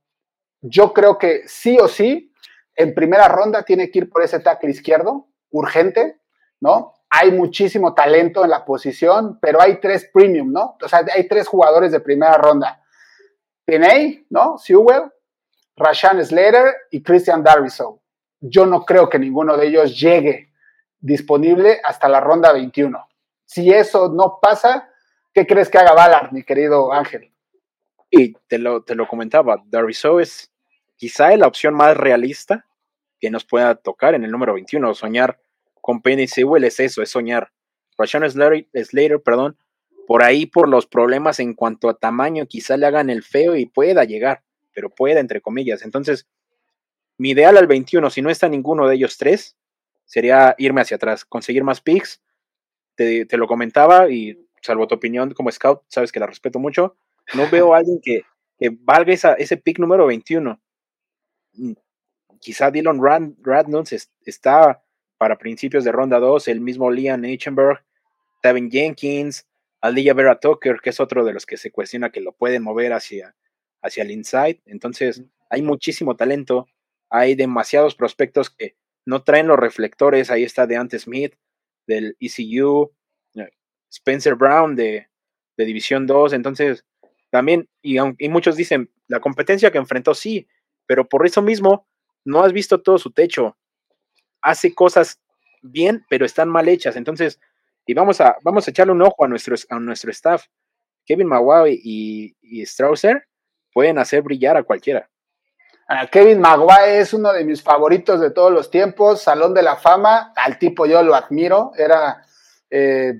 yo 0.60 0.92
creo 0.92 1.18
que 1.18 1.42
sí 1.48 1.76
o 1.80 1.88
sí, 1.88 2.32
en 2.76 2.94
primera 2.94 3.26
ronda 3.26 3.64
tiene 3.64 3.90
que 3.90 4.00
ir 4.00 4.10
por 4.10 4.22
ese 4.22 4.38
tackle 4.38 4.70
izquierdo, 4.70 5.28
urgente, 5.50 6.20
¿no? 6.60 6.94
Hay 7.14 7.30
muchísimo 7.30 7.92
talento 7.92 8.42
en 8.42 8.48
la 8.48 8.64
posición, 8.64 9.38
pero 9.38 9.60
hay 9.60 9.78
tres 9.80 10.08
premium, 10.10 10.50
¿no? 10.50 10.78
O 10.82 10.88
sea, 10.88 11.04
hay 11.14 11.28
tres 11.28 11.46
jugadores 11.46 11.92
de 11.92 12.00
primera 12.00 12.38
ronda. 12.38 12.82
Pinay, 13.66 14.24
¿no? 14.30 14.56
Sewell, 14.56 15.12
Rashan 15.76 16.24
Slater 16.24 16.74
y 16.90 17.02
Christian 17.02 17.44
Darviso. 17.44 18.00
Yo 18.40 18.64
no 18.64 18.86
creo 18.86 19.10
que 19.10 19.18
ninguno 19.18 19.58
de 19.58 19.66
ellos 19.66 20.00
llegue 20.00 20.52
disponible 21.00 21.82
hasta 21.84 22.08
la 22.08 22.18
ronda 22.18 22.50
21. 22.50 23.06
Si 23.44 23.70
eso 23.70 24.08
no 24.08 24.38
pasa, 24.40 24.88
¿qué 25.34 25.46
crees 25.46 25.68
que 25.68 25.76
haga 25.76 25.92
Ballard, 25.92 26.32
mi 26.32 26.42
querido 26.42 26.94
Ángel? 26.94 27.30
Y 28.10 28.32
te 28.48 28.56
lo, 28.56 28.84
te 28.84 28.94
lo 28.94 29.06
comentaba, 29.06 29.62
Darviso 29.66 30.18
es 30.18 30.50
quizá 30.96 31.36
la 31.36 31.46
opción 31.46 31.74
más 31.74 31.94
realista 31.94 32.64
que 33.20 33.30
nos 33.30 33.44
pueda 33.44 33.74
tocar 33.74 34.14
en 34.14 34.24
el 34.24 34.30
número 34.30 34.54
21, 34.54 34.94
soñar 34.94 35.38
con 35.82 36.00
Penny 36.00 36.28
Sewell 36.28 36.64
es 36.64 36.80
eso, 36.80 37.02
es 37.02 37.10
soñar. 37.10 37.52
Rashawn 37.98 38.30
Slater, 38.30 39.22
perdón, 39.22 39.58
por 40.06 40.22
ahí 40.22 40.46
por 40.46 40.68
los 40.68 40.86
problemas 40.86 41.40
en 41.40 41.54
cuanto 41.54 41.90
a 41.90 41.98
tamaño, 41.98 42.46
quizá 42.46 42.76
le 42.76 42.86
hagan 42.86 43.10
el 43.10 43.22
feo 43.22 43.56
y 43.56 43.66
pueda 43.66 44.04
llegar, 44.04 44.42
pero 44.72 44.90
pueda, 44.90 45.20
entre 45.20 45.40
comillas. 45.40 45.82
Entonces, 45.82 46.26
mi 47.18 47.30
ideal 47.30 47.56
al 47.58 47.66
21, 47.66 48.08
si 48.10 48.22
no 48.22 48.30
está 48.30 48.48
ninguno 48.48 48.86
de 48.86 48.94
ellos 48.94 49.18
tres, 49.18 49.56
sería 50.04 50.54
irme 50.56 50.80
hacia 50.80 50.96
atrás, 50.96 51.24
conseguir 51.24 51.64
más 51.64 51.80
picks. 51.80 52.22
Te, 52.94 53.26
lo 53.32 53.48
comentaba 53.48 54.08
y 54.08 54.38
salvo 54.60 54.86
tu 54.86 54.94
opinión 54.94 55.34
como 55.34 55.50
scout, 55.50 55.82
sabes 55.88 56.12
que 56.12 56.20
la 56.20 56.26
respeto 56.26 56.60
mucho. 56.60 56.96
No 57.34 57.50
veo 57.50 57.74
a 57.74 57.78
alguien 57.78 58.00
que, 58.00 58.22
valga 58.80 59.12
ese 59.12 59.56
pick 59.56 59.80
número 59.80 60.06
21. 60.06 60.60
Mm, 61.54 61.72
quizá 62.40 62.70
Dylan 62.70 63.00
Radnons 63.42 64.08
está 64.24 64.82
para 65.22 65.38
principios 65.38 65.84
de 65.84 65.92
ronda 65.92 66.18
2, 66.18 66.48
el 66.48 66.60
mismo 66.60 66.90
Liam 66.90 67.24
Eichenberg, 67.24 67.84
Tevin 68.42 68.68
Jenkins, 68.68 69.46
Aliyah 69.80 70.14
Vera 70.14 70.40
Tucker, 70.40 70.80
que 70.82 70.90
es 70.90 70.98
otro 70.98 71.24
de 71.24 71.32
los 71.32 71.46
que 71.46 71.56
se 71.56 71.70
cuestiona 71.70 72.10
que 72.10 72.20
lo 72.20 72.32
pueden 72.32 72.64
mover 72.64 72.92
hacia, 72.92 73.36
hacia 73.82 74.02
el 74.02 74.10
inside. 74.10 74.60
Entonces, 74.66 75.22
hay 75.48 75.62
muchísimo 75.62 76.16
talento, 76.16 76.66
hay 77.08 77.36
demasiados 77.36 77.94
prospectos 77.94 78.50
que 78.50 78.74
no 79.06 79.22
traen 79.22 79.46
los 79.46 79.60
reflectores. 79.60 80.28
Ahí 80.28 80.42
está 80.42 80.66
Deante 80.66 80.98
Smith 80.98 81.36
del 81.86 82.16
ECU, 82.18 82.90
eh, 83.36 83.50
Spencer 83.92 84.34
Brown 84.34 84.74
de, 84.74 85.06
de 85.56 85.64
División 85.64 86.04
2. 86.08 86.32
Entonces, 86.32 86.84
también, 87.30 87.68
y, 87.80 87.98
y 88.18 88.28
muchos 88.28 88.56
dicen, 88.56 88.90
la 89.06 89.20
competencia 89.20 89.70
que 89.70 89.78
enfrentó 89.78 90.14
sí, 90.14 90.48
pero 90.84 91.08
por 91.08 91.24
eso 91.24 91.42
mismo 91.42 91.86
no 92.24 92.42
has 92.42 92.52
visto 92.52 92.82
todo 92.82 92.98
su 92.98 93.12
techo 93.12 93.56
hace 94.42 94.74
cosas 94.74 95.20
bien, 95.62 96.04
pero 96.10 96.26
están 96.26 96.48
mal 96.48 96.68
hechas. 96.68 96.96
Entonces, 96.96 97.40
y 97.86 97.94
vamos 97.94 98.20
a, 98.20 98.36
vamos 98.42 98.66
a 98.66 98.70
echarle 98.70 98.92
un 98.92 99.02
ojo 99.02 99.24
a 99.24 99.28
nuestro, 99.28 99.56
a 99.70 99.78
nuestro 99.78 100.10
staff. 100.10 100.44
Kevin 101.06 101.28
Maguire 101.28 101.78
y, 101.82 102.36
y 102.42 102.64
Strausser 102.66 103.26
pueden 103.72 103.98
hacer 103.98 104.22
brillar 104.22 104.56
a 104.56 104.62
cualquiera. 104.62 105.08
Kevin 106.10 106.40
Maguire 106.40 106.98
es 106.98 107.12
uno 107.12 107.32
de 107.32 107.44
mis 107.44 107.62
favoritos 107.62 108.20
de 108.20 108.30
todos 108.30 108.52
los 108.52 108.70
tiempos, 108.70 109.22
Salón 109.22 109.52
de 109.52 109.62
la 109.62 109.76
Fama, 109.76 110.32
al 110.36 110.58
tipo 110.58 110.86
yo 110.86 111.02
lo 111.02 111.14
admiro, 111.14 111.72
era 111.76 112.24
eh, 112.70 113.14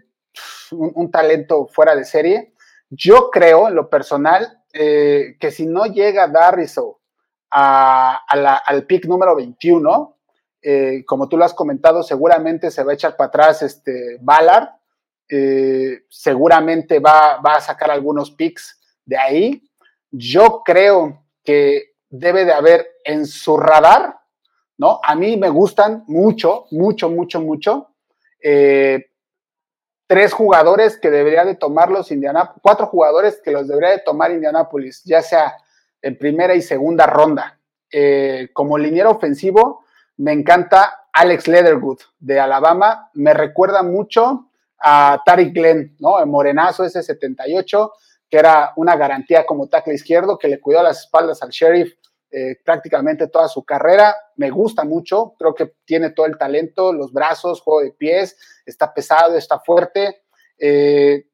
un, 0.71 1.11
talento 1.11 1.67
fuera 1.67 1.95
de 1.95 2.05
serie. 2.05 2.55
Yo 2.89 3.31
creo, 3.31 3.69
en 3.69 3.75
lo 3.75 3.91
personal, 3.91 4.63
eh, 4.73 5.37
que 5.39 5.51
si 5.51 5.67
no 5.67 5.87
llega 5.87 6.29
Darriso 6.29 7.01
al 7.51 8.87
pick 8.87 9.05
número 9.05 9.37
21, 9.37 10.17
eh, 10.63 11.05
como 11.05 11.29
tú 11.29 11.37
lo 11.37 11.45
has 11.45 11.55
comentado, 11.55 12.05
seguramente 12.05 12.71
se 12.71 12.85
va 12.85 12.93
a 12.93 12.95
echar 12.95 13.17
para 13.17 13.29
atrás 13.29 13.63
este 13.63 14.19
Ballard, 14.21 14.69
eh, 15.29 16.05
seguramente 16.09 17.01
va, 17.01 17.41
a 17.43 17.61
sacar 17.61 17.91
algunos 17.91 18.31
picks 18.31 18.81
de 19.05 19.17
ahí. 19.17 19.63
Yo 20.13 20.63
creo 20.65 21.25
que 21.43 21.95
debe 22.09 22.45
de 22.45 22.53
haber 22.53 22.87
en 23.05 23.27
su 23.27 23.57
radar, 23.57 24.21
¿no? 24.79 25.01
A 25.03 25.17
mí 25.17 25.37
me 25.37 25.49
gustan 25.49 26.05
mucho, 26.07 26.67
mucho, 26.71 27.11
mucho, 27.11 27.41
mucho. 27.41 27.89
Eh, 28.41 29.07
tres 30.07 30.33
jugadores 30.33 30.97
que 30.97 31.11
debería 31.11 31.45
de 31.45 31.57
tomar 31.57 31.91
los 31.91 32.13
Indianapolis, 32.13 32.61
cuatro 32.63 32.87
jugadores 32.87 33.41
que 33.43 33.51
los 33.51 33.67
debería 33.67 33.91
de 33.91 34.03
tomar 34.05 34.31
Indianapolis, 34.31 35.03
ya 35.05 35.23
sea 35.23 35.57
en 36.01 36.17
primera 36.17 36.55
y 36.55 36.63
segunda 36.63 37.07
ronda. 37.07 37.59
como 38.55 38.79
liniero 38.79 39.11
ofensivo, 39.11 39.83
me 40.17 40.33
encanta 40.33 41.07
Alex 41.13 41.49
Leatherwood 41.49 41.99
de 42.19 42.41
Alabama, 42.41 43.11
me 43.15 43.35
recuerda 43.35 43.83
mucho 43.83 44.51
a 44.79 45.23
Tariq 45.25 45.55
Glenn, 45.55 45.97
¿no? 46.01 46.19
El 46.19 46.27
morenazo 46.27 46.85
ese 46.85 47.03
78, 47.03 47.93
que 48.29 48.39
era 48.39 48.73
una 48.77 48.97
garantía 48.97 49.47
como 49.47 49.69
tackle 49.69 49.95
izquierdo, 49.95 50.39
que 50.39 50.49
le 50.49 50.61
cuidó 50.61 50.83
las 50.83 51.01
espaldas 51.01 51.43
al 51.43 51.51
sheriff 51.51 51.95
eh, 52.35 52.57
prácticamente 52.65 53.29
toda 53.29 53.47
su 53.47 53.63
carrera. 53.63 54.17
Me 54.37 54.49
gusta 54.49 54.85
mucho, 54.85 55.35
creo 55.39 55.55
que 55.55 55.75
tiene 55.85 56.11
todo 56.11 56.25
el 56.25 56.39
talento, 56.39 56.93
los 56.93 57.13
brazos, 57.13 57.61
juego 57.61 57.83
de 57.83 57.93
pies, 57.93 58.39
está 58.65 58.95
pesado, 58.95 59.37
está 59.37 59.61
fuerte. 59.61 60.23
Eh, 60.59 61.27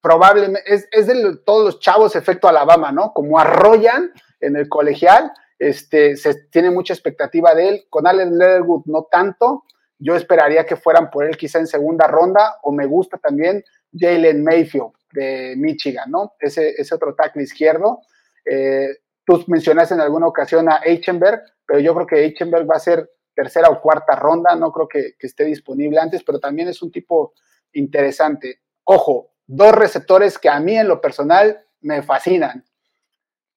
probablemente 0.00 0.62
es, 0.66 0.88
es, 0.90 1.06
de 1.06 1.36
todos 1.46 1.64
los 1.64 1.78
chavos 1.78 2.16
efecto 2.16 2.48
Alabama, 2.48 2.90
¿no? 2.90 3.12
Como 3.12 3.38
arrollan 3.38 4.12
en 4.40 4.56
el 4.56 4.68
colegial, 4.68 5.32
este, 5.58 6.16
se 6.16 6.46
tiene 6.50 6.70
mucha 6.70 6.92
expectativa 6.94 7.54
de 7.54 7.68
él. 7.68 7.86
Con 7.88 8.06
Allen 8.06 8.38
Leatherwood 8.38 8.82
no 8.86 9.04
tanto. 9.10 9.64
Yo 9.98 10.16
esperaría 10.16 10.66
que 10.66 10.76
fueran 10.76 11.10
por 11.10 11.24
él 11.24 11.36
quizá 11.36 11.58
en 11.58 11.66
segunda 11.66 12.06
ronda. 12.06 12.56
O 12.62 12.72
me 12.72 12.86
gusta 12.86 13.18
también 13.18 13.64
Jalen 13.92 14.42
Mayfield 14.42 14.92
de 15.12 15.54
Michigan, 15.56 16.10
¿no? 16.10 16.34
Ese, 16.40 16.74
ese 16.76 16.94
otro 16.94 17.14
tackle 17.14 17.42
izquierdo. 17.42 18.00
Eh, 18.44 18.88
tú 19.24 19.44
mencionaste 19.46 19.94
en 19.94 20.00
alguna 20.00 20.26
ocasión 20.26 20.68
a 20.68 20.80
Eichenberg, 20.84 21.40
pero 21.66 21.78
yo 21.78 21.94
creo 21.94 22.06
que 22.06 22.24
Eichenberg 22.24 22.68
va 22.68 22.76
a 22.76 22.80
ser 22.80 23.08
tercera 23.34 23.68
o 23.68 23.80
cuarta 23.80 24.16
ronda. 24.16 24.56
No 24.56 24.72
creo 24.72 24.88
que, 24.88 25.14
que 25.18 25.26
esté 25.26 25.44
disponible 25.44 25.98
antes, 26.00 26.22
pero 26.24 26.40
también 26.40 26.68
es 26.68 26.82
un 26.82 26.90
tipo 26.90 27.32
interesante. 27.72 28.60
Ojo, 28.84 29.30
dos 29.46 29.72
receptores 29.72 30.38
que 30.38 30.48
a 30.48 30.60
mí 30.60 30.76
en 30.76 30.88
lo 30.88 31.00
personal 31.00 31.64
me 31.80 32.02
fascinan. 32.02 32.64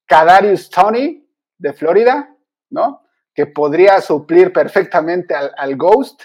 Kadarius 0.06 0.70
Tony 0.70 1.27
de 1.58 1.74
Florida, 1.74 2.36
¿no? 2.70 3.02
Que 3.34 3.46
podría 3.46 4.02
suplir 4.02 4.52
perfectamente 4.52 5.36
al, 5.36 5.76
Ghost. 5.76 6.22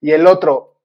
Y 0.00 0.12
el 0.12 0.26
otro, 0.26 0.80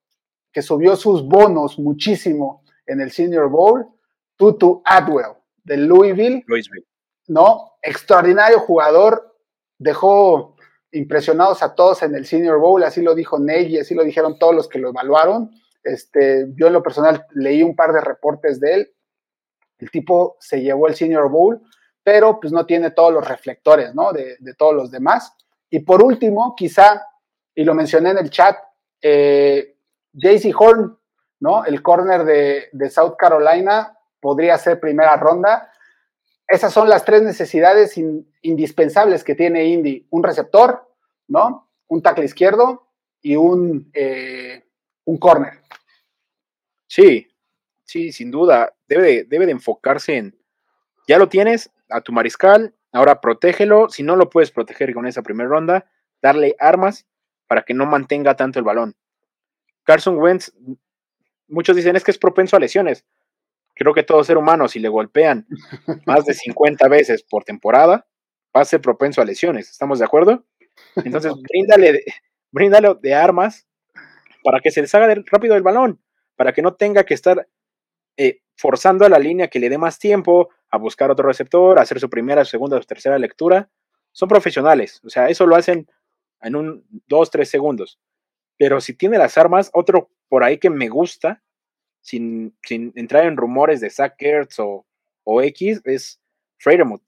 que 0.51 0.62
subió 0.62 0.95
sus 0.95 1.23
bonos 1.23 1.80
muchísimo 1.80 2.63
en 2.86 3.01
el 3.01 3.12
Senior 3.12 3.49
Bowl, 3.49 3.88
Tutu 4.36 4.82
Adwell, 4.86 5.36
de 5.63 5.77
Louisville. 5.77 6.43
Louisville. 6.47 6.88
¿No? 7.27 7.73
Extraordinario 7.82 8.60
jugador. 8.60 9.36
Dejó 9.77 10.56
impresionados 10.91 11.63
a 11.63 11.73
todos 11.75 12.04
en 12.04 12.15
el 12.15 12.25
Senior 12.25 12.60
Bowl, 12.60 12.84
así 12.84 13.01
lo 13.01 13.15
dijo 13.15 13.39
Ney 13.39 13.67
y 13.67 13.80
así 13.80 13.95
lo 13.95 14.04
dijeron 14.04 14.38
todos 14.38 14.54
los 14.54 14.67
que 14.67 14.80
lo 14.80 14.89
evaluaron. 14.89 15.51
Este, 15.84 16.47
yo 16.56 16.67
en 16.67 16.73
lo 16.73 16.84
personal 16.84 17.25
leí 17.32 17.63
un 17.63 17.75
par 17.75 17.93
de 17.93 18.01
reportes 18.01 18.60
de 18.60 18.73
él. 18.73 18.93
El 19.80 19.89
tipo 19.89 20.38
se 20.39 20.62
llevó 20.62 20.88
el 20.88 20.95
Senior 20.95 21.30
Bowl, 21.30 21.62
pero 22.03 22.39
pues 22.39 22.51
no 22.51 22.65
tiene 22.65 22.91
todos 22.91 23.13
los 23.13 23.27
reflectores, 23.27 23.93
¿no? 23.93 24.11
De, 24.11 24.37
todos 24.57 24.73
los 24.73 24.91
demás. 24.91 25.33
Y 25.69 25.79
por 25.79 26.03
último, 26.03 26.55
quizá, 26.55 27.05
y 27.55 27.63
lo 27.63 27.73
mencioné 27.73 28.11
en 28.11 28.17
el 28.17 28.29
chat, 28.29 28.57
eh, 29.01 29.75
Horn, 30.57 30.97
¿no? 31.39 31.65
El 31.65 31.81
corner 31.81 32.23
de, 32.23 32.69
de 32.71 32.89
South 32.89 33.15
Carolina 33.17 33.97
podría 34.19 34.57
ser 34.57 34.79
primera 34.79 35.15
ronda. 35.15 35.71
Esas 36.47 36.73
son 36.73 36.89
las 36.89 37.05
tres 37.05 37.21
necesidades 37.21 37.97
indispensables 38.41 39.23
que 39.23 39.35
tiene 39.35 39.65
Indy. 39.65 40.07
Un 40.09 40.23
receptor, 40.23 40.87
¿no? 41.27 41.69
Un 41.87 42.01
tackle 42.01 42.25
izquierdo 42.25 42.87
y 43.21 43.35
un, 43.35 43.89
eh, 43.93 44.65
un 45.05 45.17
corner. 45.17 45.61
Sí, 46.87 47.27
sí, 47.85 48.11
sin 48.11 48.31
duda. 48.31 48.73
Debe 48.87 49.23
debe 49.23 49.45
de 49.45 49.53
enfocarse 49.53 50.17
en, 50.17 50.37
ya 51.07 51.17
lo 51.17 51.29
tienes, 51.29 51.71
a 51.91 52.01
tu 52.01 52.12
mariscal, 52.12 52.75
ahora 52.91 53.21
protégelo. 53.21 53.89
Si 53.89 54.04
no 54.04 54.15
lo 54.15 54.30
puedes 54.30 54.51
proteger 54.51 54.93
con 54.93 55.08
esa 55.08 55.21
primera 55.21 55.49
ronda, 55.49 55.86
darle 56.21 56.56
armas 56.60 57.08
para 57.47 57.63
que 57.63 57.73
no 57.73 57.86
mantenga 57.86 58.36
tanto 58.36 58.60
el 58.60 58.65
balón. 58.65 58.95
Carson 59.84 60.17
Wentz, 60.17 60.54
muchos 61.47 61.75
dicen 61.75 61.95
es 61.95 62.04
que 62.04 62.12
es 62.12 62.17
propenso 62.17 62.56
a 62.56 62.60
lesiones 62.60 63.06
creo 63.75 63.93
que 63.93 64.04
todo 64.04 64.23
ser 64.23 64.38
humano, 64.38 64.67
si 64.67 64.80
le 64.80 64.89
golpean 64.89 65.47
más 66.06 66.25
de 66.25 66.34
50 66.34 66.88
veces 66.88 67.23
por 67.23 67.43
temporada, 67.43 68.06
va 68.56 68.62
a 68.62 68.65
ser 68.65 68.82
propenso 68.82 69.21
a 69.21 69.25
lesiones. 69.25 69.69
¿Estamos 69.69 69.99
de 69.99 70.06
acuerdo? 70.06 70.45
Entonces, 71.04 71.34
bríndale, 71.49 72.04
bríndale 72.51 72.95
de 73.01 73.13
armas 73.15 73.67
para 74.43 74.60
que 74.60 74.71
se 74.71 74.82
deshaga 74.82 75.13
rápido 75.25 75.56
el 75.56 75.63
balón, 75.63 75.99
para 76.36 76.54
que 76.54 76.62
no 76.62 76.75
tenga 76.75 77.06
que 77.06 77.13
estar 77.13 77.47
eh, 78.17 78.41
forzando 78.56 79.06
a 79.06 79.10
la 79.10 79.19
línea 79.19 79.47
que 79.47 79.60
le 79.60 79.69
dé 79.69 79.77
más 79.77 79.97
tiempo 79.99 80.49
a 80.71 80.77
buscar 80.77 81.12
otro 81.12 81.27
receptor, 81.27 81.77
a 81.77 81.81
hacer 81.81 81.99
su 81.99 82.10
primera, 82.10 82.45
segunda 82.45 82.77
o 82.77 82.81
tercera 82.81 83.19
lectura. 83.19 83.69
Son 84.13 84.27
profesionales, 84.27 85.01
o 85.03 85.10
sea, 85.10 85.27
eso 85.27 85.45
lo 85.45 85.55
hacen 85.55 85.88
en 86.41 86.55
un 86.55 86.86
dos, 87.07 87.29
tres 87.29 87.49
segundos. 87.49 87.99
Pero 88.57 88.81
si 88.81 88.93
tiene 88.93 89.17
las 89.17 89.38
armas, 89.38 89.69
otro 89.73 90.10
por 90.29 90.43
ahí 90.43 90.57
que 90.57 90.69
me 90.69 90.88
gusta 90.88 91.43
sin, 92.01 92.55
entrar 92.69 93.25
en 93.25 93.38
rumores 93.38 93.81
de 93.81 93.89
Zach 93.89 94.15
o, 94.60 94.86
o 95.23 95.41
X, 95.41 95.81
es 95.86 96.21
Freedom. 96.57 96.99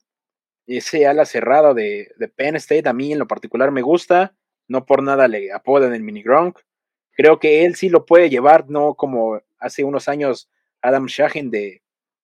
Ese 0.66 1.08
ala 1.08 1.26
cerrada 1.26 1.74
de, 1.74 2.10
de, 2.18 2.28
Penn 2.28 2.56
State 2.56 2.88
a 2.88 2.94
mí 2.94 3.12
en 3.12 3.20
lo 3.20 3.28
particular 3.28 3.72
me 3.72 3.82
gusta. 3.82 4.36
No 4.68 4.86
por 4.86 5.04
nada 5.04 5.28
le 5.28 5.52
apodan 5.52 5.94
el 5.94 6.04
mini 6.04 6.24
Gronk. 6.24 6.60
Creo 7.12 7.40
que 7.40 7.66
él 7.66 7.76
sí 7.76 7.90
lo 7.90 8.06
puede 8.06 8.30
llevar, 8.30 8.70
no 8.70 8.96
como 8.96 9.42
hace 9.60 9.84
unos 9.84 10.08
años 10.08 10.50
Adam 10.82 11.06
Shahin 11.06 11.52
de, 11.52 11.83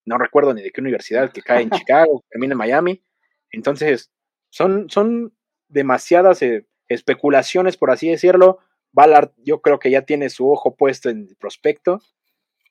no 0.10 0.18
recuerdo 0.18 0.54
ni 0.54 0.62
de 0.62 0.72
qué 0.72 0.82
universidad, 0.82 1.32
que 1.32 1.42
cae 1.42 1.62
en 1.62 1.70
Chicago, 1.86 2.26
termina 2.30 2.54
en 2.54 2.58
Miami. 2.58 3.04
Entonces, 3.52 4.12
son, 4.50 4.90
son 4.90 5.34
demasiadas 5.68 6.42
eh, 6.42 6.68
especulaciones, 6.88 7.78
por 7.78 7.92
así 7.92 8.10
decirlo. 8.10 8.60
Ballard, 8.92 9.32
yo 9.38 9.62
creo 9.62 9.80
que 9.80 9.92
ya 9.92 10.02
tiene 10.02 10.30
su 10.30 10.50
ojo 10.50 10.76
puesto 10.76 11.10
en 11.10 11.28
el 11.30 11.36
prospecto 11.36 12.02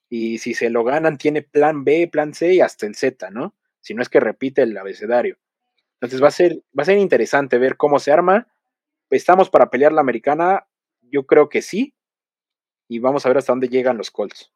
y 0.08 0.38
si 0.38 0.54
se 0.54 0.68
lo 0.68 0.82
ganan 0.82 1.16
tiene 1.16 1.42
plan 1.42 1.84
B, 1.84 2.08
plan 2.10 2.34
C 2.34 2.54
y 2.54 2.60
hasta 2.60 2.86
el 2.86 2.96
Z, 2.96 3.30
¿no? 3.30 3.54
Si 3.80 3.94
no 3.94 4.02
es 4.02 4.08
que 4.08 4.18
repite 4.18 4.62
el 4.62 4.76
abecedario. 4.76 5.38
Entonces 5.94 6.22
va 6.22 6.28
a 6.28 6.32
ser, 6.32 6.56
va 6.76 6.82
a 6.82 6.86
ser 6.86 6.98
interesante 6.98 7.58
ver 7.58 7.76
cómo 7.76 8.00
se 8.00 8.10
arma. 8.10 8.48
¿Estamos 9.10 9.48
para 9.48 9.70
pelear 9.70 9.92
la 9.92 10.00
americana? 10.00 10.66
Yo 11.02 11.24
creo 11.24 11.48
que 11.48 11.62
sí. 11.62 11.94
Y 12.88 12.98
vamos 12.98 13.24
a 13.24 13.28
ver 13.28 13.38
hasta 13.38 13.52
dónde 13.52 13.68
llegan 13.68 13.96
los 13.96 14.10
Colts. 14.10 14.52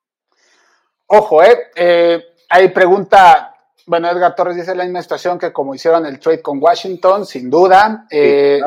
Ojo, 1.07 1.43
¿eh? 1.45 1.57
eh 1.77 2.32
hay 2.55 2.69
pregunta, 2.69 3.57
bueno, 3.87 4.11
Edgar 4.11 4.35
Torres 4.35 4.57
dice 4.57 4.75
la 4.75 4.85
misma 4.85 5.01
situación 5.01 5.39
que 5.39 5.55
como 5.55 5.75
hicieron 5.75 6.05
el 6.05 6.19
trade 6.19 6.43
con 6.43 6.63
Washington, 6.63 7.25
sin 7.25 7.49
duda. 7.49 8.07
Eh, 8.11 8.61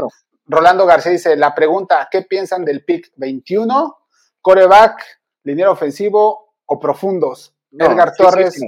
Rolando 0.47 0.87
García 0.87 1.11
dice, 1.11 1.35
la 1.35 1.53
pregunta, 1.53 2.07
¿qué 2.09 2.23
piensan 2.23 2.65
del 2.65 2.83
pick 2.83 3.11
21? 3.15 3.95
Coreback, 4.41 5.03
liniero 5.43 5.71
ofensivo 5.71 6.55
o 6.65 6.79
profundos. 6.79 7.53
Edgar 7.71 8.15
Torres. 8.15 8.59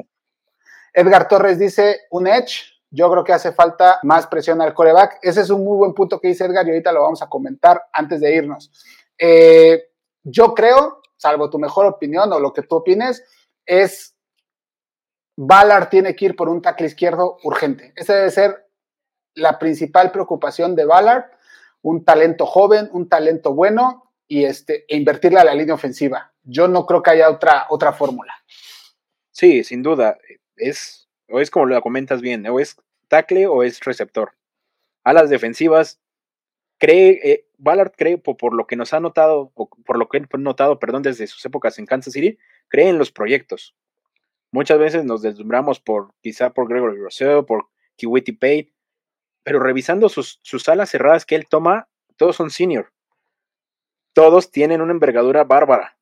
Edgar 0.93 1.27
Torres 1.27 1.57
dice 1.57 2.01
un 2.11 2.27
edge. 2.27 2.79
Yo 2.91 3.09
creo 3.09 3.23
que 3.23 3.33
hace 3.33 3.51
falta 3.53 3.99
más 4.03 4.27
presión 4.27 4.61
al 4.61 4.75
coreback. 4.75 5.17
Ese 5.23 5.41
es 5.41 5.49
un 5.49 5.65
muy 5.65 5.77
buen 5.77 5.95
punto 5.95 6.19
que 6.19 6.27
dice 6.27 6.45
Edgar 6.45 6.67
y 6.67 6.69
ahorita 6.69 6.91
lo 6.91 7.01
vamos 7.01 7.23
a 7.23 7.27
comentar 7.27 7.87
antes 7.91 8.21
de 8.21 8.35
irnos. 8.35 8.71
Eh, 9.17 9.83
yo 10.21 10.53
creo, 10.53 11.01
salvo 11.15 11.49
tu 11.49 11.57
mejor 11.57 11.87
opinión 11.87 12.31
o 12.31 12.39
lo 12.39 12.53
que 12.53 12.61
tú 12.61 12.75
opines, 12.75 13.23
es 13.65 14.13
Ballard 15.37 15.89
tiene 15.89 16.15
que 16.15 16.25
ir 16.25 16.35
por 16.35 16.49
un 16.49 16.61
tackle 16.61 16.87
izquierdo 16.87 17.37
urgente. 17.43 17.93
Esa 17.95 18.15
debe 18.15 18.31
ser 18.31 18.67
la 19.35 19.59
principal 19.59 20.11
preocupación 20.11 20.75
de 20.75 20.85
Ballard. 20.85 21.25
Un 21.81 22.03
talento 22.03 22.45
joven, 22.45 22.89
un 22.91 23.07
talento 23.07 23.53
bueno 23.53 24.11
y 24.27 24.43
este, 24.43 24.85
e 24.87 24.97
invertirle 24.97 25.39
a 25.39 25.45
la 25.45 25.53
línea 25.53 25.75
ofensiva 25.75 26.33
yo 26.47 26.67
no 26.67 26.85
creo 26.85 27.03
que 27.03 27.11
haya 27.11 27.29
otra, 27.29 27.67
otra 27.69 27.93
fórmula. 27.93 28.33
Sí, 29.31 29.63
sin 29.63 29.83
duda. 29.83 30.17
Es, 30.55 31.07
o 31.29 31.39
es 31.39 31.51
como 31.51 31.65
lo 31.65 31.79
comentas 31.81 32.21
bien, 32.21 32.47
o 32.47 32.59
es 32.59 32.77
tackle 33.09 33.47
o 33.47 33.63
es 33.63 33.81
receptor. 33.81 34.33
A 35.03 35.13
las 35.13 35.29
defensivas, 35.29 35.99
cree, 36.79 37.19
eh, 37.23 37.47
Ballard 37.57 37.91
cree, 37.95 38.17
por, 38.17 38.53
lo 38.53 38.65
que 38.65 38.75
nos 38.75 38.93
ha 38.93 38.99
notado, 38.99 39.51
o 39.53 39.69
por 39.69 39.97
lo 39.97 40.07
que 40.09 40.17
he 40.17 40.37
notado, 40.37 40.79
perdón, 40.79 41.03
desde 41.03 41.27
sus 41.27 41.45
épocas 41.45 41.77
en 41.79 41.85
Kansas 41.85 42.13
City, 42.13 42.37
cree 42.69 42.89
en 42.89 42.97
los 42.97 43.11
proyectos. 43.11 43.75
Muchas 44.51 44.79
veces 44.79 45.05
nos 45.05 45.21
deslumbramos 45.21 45.79
por, 45.79 46.13
quizá 46.21 46.51
por 46.51 46.69
Gregory 46.69 46.97
Rousseau, 46.97 47.45
por 47.45 47.67
Kiwiti 47.95 48.31
Pay, 48.31 48.73
pero 49.43 49.59
revisando 49.59 50.09
sus, 50.09 50.39
sus 50.43 50.67
alas 50.69 50.89
cerradas 50.89 51.25
que 51.25 51.35
él 51.35 51.47
toma, 51.49 51.87
todos 52.15 52.35
son 52.35 52.49
senior. 52.49 52.91
Todos 54.13 54.51
tienen 54.51 54.81
una 54.81 54.93
envergadura 54.93 55.43
bárbara 55.43 55.97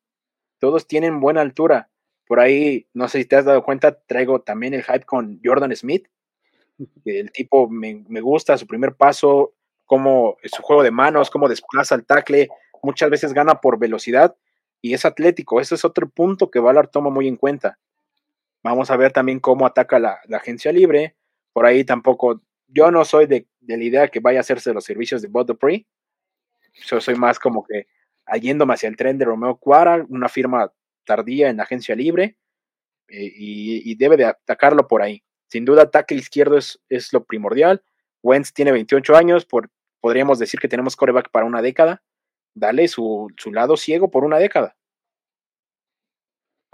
todos 0.58 0.86
tienen 0.86 1.20
buena 1.20 1.40
altura. 1.40 1.90
Por 2.26 2.40
ahí, 2.40 2.88
no 2.92 3.08
sé 3.08 3.18
si 3.18 3.24
te 3.24 3.36
has 3.36 3.44
dado 3.44 3.62
cuenta, 3.62 4.00
traigo 4.00 4.40
también 4.40 4.74
el 4.74 4.82
hype 4.82 5.04
con 5.04 5.40
Jordan 5.44 5.74
Smith. 5.76 6.08
El 7.04 7.30
tipo 7.32 7.68
me, 7.68 8.20
gusta, 8.20 8.58
su 8.58 8.66
primer 8.66 8.94
paso, 8.94 9.54
como 9.84 10.36
su 10.44 10.62
juego 10.62 10.82
de 10.82 10.90
manos, 10.90 11.30
cómo 11.30 11.48
desplaza 11.48 11.94
el 11.94 12.04
tackle, 12.04 12.48
muchas 12.82 13.08
veces 13.10 13.32
gana 13.32 13.60
por 13.60 13.78
velocidad 13.78 14.36
y 14.82 14.94
es 14.94 15.04
atlético. 15.04 15.60
Ese 15.60 15.76
es 15.76 15.84
otro 15.84 16.08
punto 16.08 16.50
que 16.50 16.58
Ballard 16.58 16.88
toma 16.88 17.10
muy 17.10 17.28
en 17.28 17.36
cuenta. 17.36 17.78
Vamos 18.66 18.90
a 18.90 18.96
ver 18.96 19.12
también 19.12 19.38
cómo 19.38 19.64
ataca 19.64 20.00
la, 20.00 20.18
agencia 20.32 20.72
libre. 20.72 21.14
Por 21.52 21.66
ahí 21.66 21.84
tampoco, 21.84 22.42
yo 22.66 22.90
no 22.90 23.04
soy 23.04 23.26
de, 23.26 23.46
la 23.60 23.76
idea 23.76 24.08
que 24.08 24.18
vaya 24.18 24.38
a 24.38 24.40
hacerse 24.40 24.74
los 24.74 24.84
servicios 24.84 25.22
de 25.22 25.28
Bot 25.28 25.46
Dupree. 25.46 25.86
Yo 26.86 27.00
soy 27.00 27.14
más 27.14 27.38
como 27.38 27.64
que 27.64 27.86
yéndome 28.40 28.74
hacia 28.74 28.88
el 28.88 28.96
tren 28.96 29.18
de 29.18 29.24
Romeo 29.24 29.56
Cuara, 29.56 30.04
una 30.08 30.28
firma 30.28 30.72
tardía 31.04 31.48
en 31.48 31.58
la 31.58 31.62
agencia 31.62 31.94
libre, 31.94 32.38
eh, 33.06 33.32
y, 33.36 33.94
debe 33.94 34.16
de 34.16 34.24
atacarlo 34.24 34.88
por 34.88 35.00
ahí. 35.00 35.22
Sin 35.46 35.64
duda, 35.64 35.82
ataque 35.82 36.16
izquierdo 36.16 36.58
es, 36.58 37.12
lo 37.12 37.24
primordial. 37.24 37.84
Wentz 38.20 38.52
tiene 38.52 38.72
28 38.72 39.14
años, 39.14 39.46
por, 39.46 39.70
podríamos 40.00 40.40
decir 40.40 40.58
que 40.58 40.66
tenemos 40.66 40.96
coreback 40.96 41.30
para 41.30 41.46
una 41.46 41.62
década. 41.62 42.02
Dale 42.52 42.88
su 42.88 43.30
lado 43.52 43.76
ciego 43.76 44.10
por 44.10 44.24
una 44.24 44.40
década. 44.40 44.76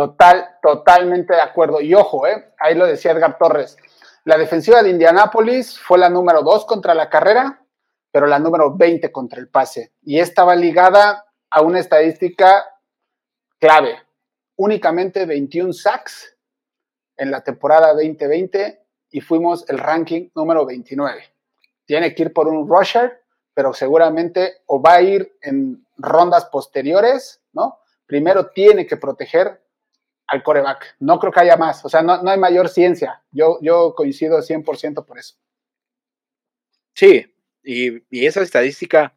Total, 0.02 0.58
totalmente 0.60 1.32
de 1.32 1.40
acuerdo. 1.40 1.80
Y 1.80 1.94
ojo, 1.94 2.26
eh, 2.26 2.54
ahí 2.58 2.74
lo 2.74 2.86
decía 2.86 3.12
Edgar 3.12 3.38
Torres. 3.38 3.76
La 4.24 4.36
defensiva 4.36 4.82
de 4.82 4.90
Indianápolis 4.90 5.78
fue 5.78 5.96
la 5.96 6.08
número 6.08 6.42
2 6.42 6.64
contra 6.64 6.92
la 6.92 7.08
carrera, 7.08 7.64
pero 8.10 8.26
la 8.26 8.40
número 8.40 8.76
20 8.76 9.12
contra 9.12 9.38
el 9.38 9.48
pase. 9.48 9.92
Y 10.02 10.18
estaba 10.18 10.56
ligada 10.56 11.24
a 11.48 11.60
una 11.60 11.78
estadística 11.78 12.66
clave. 13.60 13.96
Únicamente 14.56 15.24
21 15.24 15.72
sacks 15.72 16.36
en 17.16 17.30
la 17.30 17.44
temporada 17.44 17.92
2020 17.92 18.84
y 19.08 19.20
fuimos 19.20 19.64
el 19.70 19.78
ranking 19.78 20.30
número 20.34 20.66
29. 20.66 21.22
Tiene 21.84 22.12
que 22.12 22.22
ir 22.24 22.32
por 22.32 22.48
un 22.48 22.68
rusher, 22.68 23.22
pero 23.54 23.72
seguramente 23.72 24.62
o 24.66 24.82
va 24.82 24.94
a 24.94 25.02
ir 25.02 25.38
en 25.42 25.86
rondas 25.96 26.46
posteriores, 26.46 27.40
¿no? 27.52 27.78
Primero 28.04 28.48
tiene 28.48 28.84
que 28.84 28.96
proteger 28.96 29.62
al 30.32 30.42
coreback. 30.42 30.96
No 30.98 31.18
creo 31.18 31.30
que 31.30 31.40
haya 31.40 31.56
más, 31.56 31.84
o 31.84 31.88
sea, 31.90 32.00
no, 32.02 32.18
hay 32.28 32.38
mayor 32.38 32.68
ciencia. 32.70 33.22
Yo, 33.30 33.58
yo 33.60 33.94
coincido 33.94 34.38
100% 34.38 35.04
por 35.04 35.18
eso. 35.18 35.36
Sí, 36.94 37.26
y, 37.62 38.02
y 38.08 38.26
esa 38.26 38.40
estadística, 38.42 39.14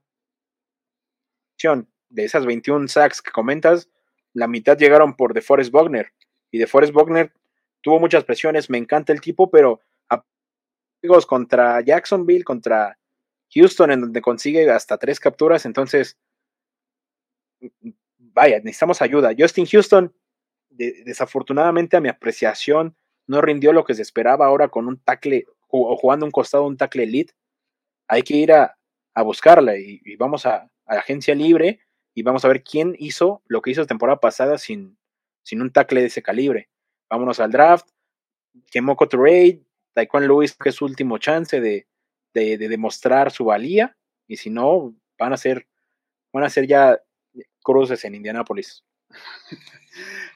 de 2.10 2.23
esas 2.23 2.45
21 2.45 2.88
sacks 2.89 3.21
que 3.21 3.32
comentas, 3.32 3.89
la 4.34 4.47
mitad 4.47 4.78
llegaron 4.78 5.15
por 5.15 5.34
DeForest 5.34 5.71
Bogner. 5.71 6.12
Y 6.51 6.58
DeForest 6.58 6.93
Bogner 6.93 7.32
tuvo 7.82 7.99
muchas 7.99 8.25
presiones, 8.25 8.69
me 8.69 8.78
encanta 8.78 9.13
el 9.13 9.21
tipo, 9.21 9.49
pero 9.49 9.80
amigos 11.01 11.25
contra 11.25 11.80
Jacksonville, 11.80 12.43
contra 12.43 12.99
Houston, 13.54 13.91
en 13.91 14.01
donde 14.01 14.21
consigue 14.21 14.69
hasta 14.69 14.97
tres 14.97 15.19
capturas. 15.19 15.65
Entonces, 15.65 16.17
vaya, 18.17 18.58
necesitamos 18.58 19.01
ayuda. 19.01 19.32
Justin 19.38 19.65
Houston, 19.65 20.13
desafortunadamente 20.78 21.98
a 21.98 22.02
mi 22.02 22.10
apreciación, 22.10 22.96
no 23.28 23.42
rindió 23.42 23.74
lo 23.74 23.86
que 23.86 23.94
se 23.94 24.02
esperaba 24.02 24.46
ahora 24.46 24.68
con 24.68 24.88
un 24.88 24.98
tackle 24.98 25.46
o 25.68 25.96
jugando 25.98 26.26
un 26.26 26.32
costado 26.32 26.66
un 26.66 26.78
tackle 26.78 27.04
elite. 27.04 27.34
Hay 28.08 28.22
que 28.22 28.36
ir 28.36 28.52
a, 28.54 28.78
buscarla 29.24 29.78
y, 29.78 30.16
vamos 30.18 30.46
a, 30.46 30.70
a, 30.86 30.98
agencia 30.98 31.34
libre 31.34 31.80
y 32.14 32.24
vamos 32.24 32.46
a 32.46 32.48
ver 32.48 32.64
quién 32.64 32.96
hizo 33.00 33.42
lo 33.48 33.62
que 33.62 33.72
hizo 33.72 33.82
la 33.82 33.88
temporada 33.88 34.20
pasada 34.20 34.58
sin, 34.58 34.98
sin 35.44 35.62
un 35.62 35.72
tackle 35.72 36.02
de 36.02 36.08
ese 36.08 36.22
calibre. 36.22 36.70
Vámonos 37.10 37.40
al 37.40 37.52
draft. 37.52 37.88
Kemoko 38.72 39.08
Trade, 39.08 39.62
Taekwondo 39.94 40.28
Lewis, 40.28 40.56
que 40.56 40.70
es 40.70 40.76
su 40.76 40.86
último 40.86 41.18
chance 41.18 41.60
de, 41.60 41.88
de, 42.34 42.58
demostrar 42.58 43.32
su 43.32 43.46
valía. 43.46 43.98
Y 44.28 44.38
si 44.38 44.50
no, 44.50 44.96
van 45.18 45.34
a 45.34 45.38
ser, 45.38 45.68
van 46.32 46.44
a 46.44 46.50
ser 46.50 46.68
ya 46.68 47.00
cruces 47.64 48.04
en 48.06 48.16
Indianápolis. 48.16 48.84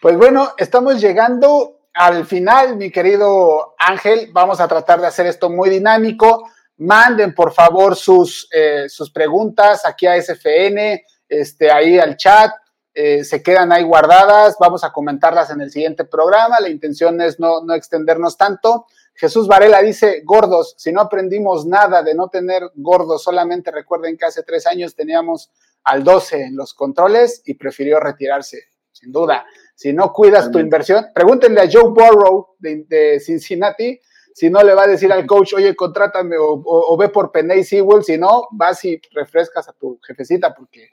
Pues 0.01 0.15
bueno, 0.15 0.53
estamos 0.57 1.01
llegando 1.01 1.81
al 1.93 2.25
final, 2.25 2.77
mi 2.77 2.91
querido 2.91 3.75
Ángel. 3.77 4.29
Vamos 4.31 4.61
a 4.61 4.67
tratar 4.67 5.01
de 5.01 5.07
hacer 5.07 5.25
esto 5.25 5.49
muy 5.49 5.69
dinámico. 5.69 6.49
Manden, 6.77 7.35
por 7.35 7.51
favor, 7.51 7.97
sus, 7.97 8.47
eh, 8.53 8.87
sus 8.87 9.11
preguntas 9.11 9.85
aquí 9.85 10.07
a 10.07 10.15
SFN, 10.15 11.03
este, 11.27 11.69
ahí 11.69 11.99
al 11.99 12.15
chat. 12.15 12.51
Eh, 12.93 13.23
se 13.25 13.43
quedan 13.43 13.71
ahí 13.71 13.83
guardadas, 13.83 14.55
vamos 14.59 14.83
a 14.83 14.91
comentarlas 14.91 15.51
en 15.51 15.61
el 15.61 15.69
siguiente 15.69 16.05
programa, 16.05 16.59
la 16.59 16.69
intención 16.69 17.21
es 17.21 17.39
no, 17.39 17.61
no 17.61 17.73
extendernos 17.73 18.35
tanto. 18.37 18.87
Jesús 19.19 19.49
Varela 19.49 19.81
dice, 19.81 20.21
gordos, 20.23 20.75
si 20.77 20.93
no 20.93 21.01
aprendimos 21.01 21.65
nada 21.65 22.01
de 22.01 22.15
no 22.15 22.29
tener 22.29 22.63
gordos, 22.75 23.21
solamente 23.21 23.69
recuerden 23.69 24.17
que 24.17 24.25
hace 24.25 24.43
tres 24.43 24.65
años 24.65 24.95
teníamos 24.95 25.51
al 25.83 26.05
12 26.05 26.43
en 26.45 26.55
los 26.55 26.73
controles 26.73 27.41
y 27.45 27.55
prefirió 27.55 27.99
retirarse, 27.99 28.69
sin 28.93 29.11
duda. 29.11 29.45
Si 29.75 29.91
no 29.91 30.13
cuidas 30.13 30.49
tu 30.49 30.59
inversión, 30.59 31.07
pregúntenle 31.13 31.59
a 31.59 31.69
Joe 31.69 31.89
Burrow 31.89 32.55
de, 32.59 33.19
Cincinnati 33.19 33.99
si 34.33 34.49
no 34.49 34.63
le 34.63 34.73
va 34.73 34.83
a 34.83 34.87
decir 34.87 35.11
al 35.11 35.25
coach, 35.25 35.53
oye, 35.53 35.75
contrátame 35.75 36.37
o, 36.39 36.95
ve 36.97 37.09
por 37.09 37.29
Penay 37.29 37.65
Sewell, 37.65 38.05
si 38.05 38.17
no, 38.17 38.47
vas 38.51 38.85
y 38.85 39.01
refrescas 39.11 39.67
a 39.67 39.73
tu 39.73 39.99
jefecita 40.01 40.55
porque 40.55 40.91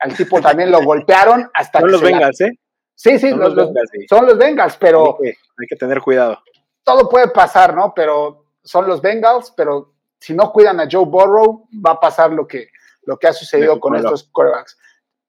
al 0.00 0.16
tipo 0.16 0.40
también 0.40 0.72
lo 0.72 0.82
golpearon 0.84 1.48
hasta 1.54 1.78
son 1.78 1.92
los 1.92 2.02
Bengals, 2.02 2.40
¿eh? 2.40 2.58
Sí, 2.96 3.20
sí, 3.20 3.30
son 3.30 3.38
los, 3.38 3.54
Bengals, 3.54 3.90
son 4.08 4.26
los 4.26 4.36
Bengals, 4.36 4.76
pero 4.80 5.16
hay 5.22 5.66
que, 5.68 5.76
tener 5.76 6.00
cuidado. 6.00 6.38
Todo 6.84 7.08
puede 7.08 7.28
pasar, 7.28 7.74
¿no? 7.74 7.92
Pero 7.94 8.46
son 8.62 8.86
los 8.86 9.00
Bengals, 9.00 9.52
pero 9.56 9.94
si 10.18 10.34
no 10.34 10.52
cuidan 10.52 10.80
a 10.80 10.88
Joe 10.90 11.04
Burrow, 11.04 11.68
va 11.84 11.92
a 11.92 12.00
pasar 12.00 12.32
lo 12.32 12.46
que, 12.46 12.68
lo 13.02 13.18
que 13.18 13.28
ha 13.28 13.32
sucedido 13.32 13.78
con 13.78 13.96
estos 13.96 14.28
quarterbacks. 14.32 14.76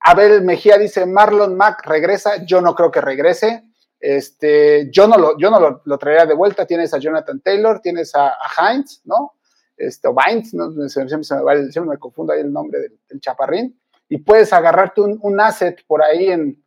Abel 0.01 0.41
Mejía 0.41 0.77
dice, 0.77 1.05
Marlon 1.05 1.55
Mack 1.55 1.85
regresa, 1.85 2.43
yo 2.45 2.61
no 2.61 2.73
creo 2.73 2.91
que 2.91 3.01
regrese. 3.01 3.63
Este, 3.99 4.89
yo 4.91 5.07
no 5.07 5.17
lo, 5.17 5.37
yo 5.37 5.51
no 5.51 5.81
lo, 5.83 5.97
traería 5.97 6.25
de 6.25 6.33
vuelta. 6.33 6.65
Tienes 6.65 6.93
a 6.93 6.99
Jonathan 6.99 7.41
Taylor, 7.41 7.81
tienes 7.81 8.15
a, 8.15 8.37
Heinz, 8.57 9.01
¿no? 9.03 9.33
Este, 9.75 10.07
o 10.07 10.15
Vines, 10.15 10.53
¿no? 10.53 10.71
siempre, 10.89 11.17
me, 11.17 11.81
me 11.85 11.97
confundo 11.97 12.33
ahí 12.33 12.41
el 12.41 12.51
nombre 12.51 12.79
del 12.79 13.21
chaparrín 13.21 13.79
y 14.09 14.17
puedes 14.17 14.51
agarrarte 14.51 15.01
un, 15.01 15.39
asset 15.39 15.85
por 15.85 16.01
ahí 16.01 16.31
en 16.31 16.61